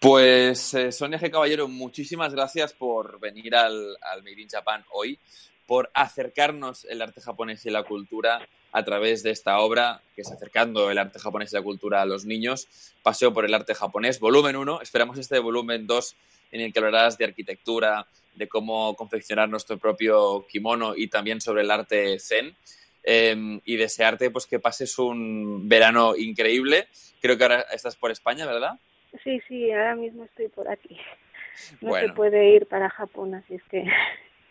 Pues 0.00 0.74
eh, 0.74 0.90
Sonia 0.90 1.18
G. 1.18 1.30
Caballero, 1.30 1.68
muchísimas 1.68 2.34
gracias 2.34 2.72
por 2.72 3.20
venir 3.20 3.54
al, 3.54 3.96
al 4.00 4.22
Made 4.22 4.40
in 4.40 4.48
Japan 4.48 4.84
hoy, 4.90 5.18
por 5.66 5.90
acercarnos 5.94 6.84
el 6.86 7.02
arte 7.02 7.20
japonés 7.20 7.64
y 7.66 7.70
la 7.70 7.84
cultura 7.84 8.46
a 8.72 8.84
través 8.84 9.22
de 9.22 9.30
esta 9.30 9.60
obra, 9.60 10.00
que 10.16 10.22
es 10.22 10.32
acercando 10.32 10.90
el 10.90 10.98
arte 10.98 11.18
japonés 11.18 11.52
y 11.52 11.56
la 11.56 11.62
cultura 11.62 12.02
a 12.02 12.06
los 12.06 12.24
niños, 12.24 12.66
Paseo 13.02 13.32
por 13.32 13.44
el 13.44 13.54
arte 13.54 13.74
japonés, 13.74 14.18
volumen 14.18 14.56
1. 14.56 14.80
Esperamos 14.80 15.18
este 15.18 15.38
volumen 15.38 15.86
2 15.86 16.16
en 16.52 16.60
el 16.62 16.72
que 16.72 16.78
hablarás 16.78 17.18
de 17.18 17.26
arquitectura, 17.26 18.06
de 18.34 18.48
cómo 18.48 18.96
confeccionar 18.96 19.48
nuestro 19.48 19.78
propio 19.78 20.46
kimono 20.48 20.94
y 20.96 21.08
también 21.08 21.40
sobre 21.40 21.62
el 21.62 21.70
arte 21.70 22.18
zen. 22.18 22.56
Em, 23.04 23.60
y 23.64 23.76
desearte 23.76 24.30
pues 24.30 24.46
que 24.46 24.60
pases 24.60 24.98
un 24.98 25.68
verano 25.68 26.14
increíble. 26.16 26.86
Creo 27.20 27.36
que 27.36 27.42
ahora 27.42 27.60
estás 27.72 27.96
por 27.96 28.10
España, 28.12 28.46
¿verdad? 28.46 28.78
Sí, 29.24 29.40
sí, 29.48 29.72
ahora 29.72 29.96
mismo 29.96 30.24
estoy 30.24 30.48
por 30.48 30.68
aquí. 30.68 30.96
No 31.80 31.94
se 31.94 32.08
puede 32.10 32.50
ir 32.54 32.66
para 32.66 32.88
Japón, 32.88 33.34
así 33.34 33.54
es 33.54 33.62
que... 33.64 33.84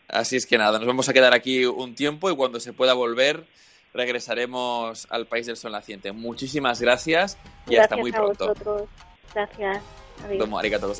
Así 0.07 0.35
es 0.35 0.45
que 0.45 0.57
nada, 0.57 0.77
nos 0.77 0.85
vamos 0.85 1.07
a 1.07 1.13
quedar 1.13 1.33
aquí 1.33 1.63
un 1.63 1.95
tiempo 1.95 2.29
y 2.29 2.35
cuando 2.35 2.59
se 2.59 2.73
pueda 2.73 2.93
volver 2.93 3.45
regresaremos 3.93 5.07
al 5.09 5.25
país 5.25 5.45
del 5.45 5.55
sol 5.55 5.71
naciente. 5.71 6.11
Muchísimas 6.11 6.81
gracias 6.81 7.37
y 7.65 7.77
hasta 7.77 7.95
muy 7.95 8.11
pronto. 8.11 8.53
Gracias. 9.33 9.81
Adiós. 10.25 10.39
Domo 10.39 10.59
arigato 10.59 10.93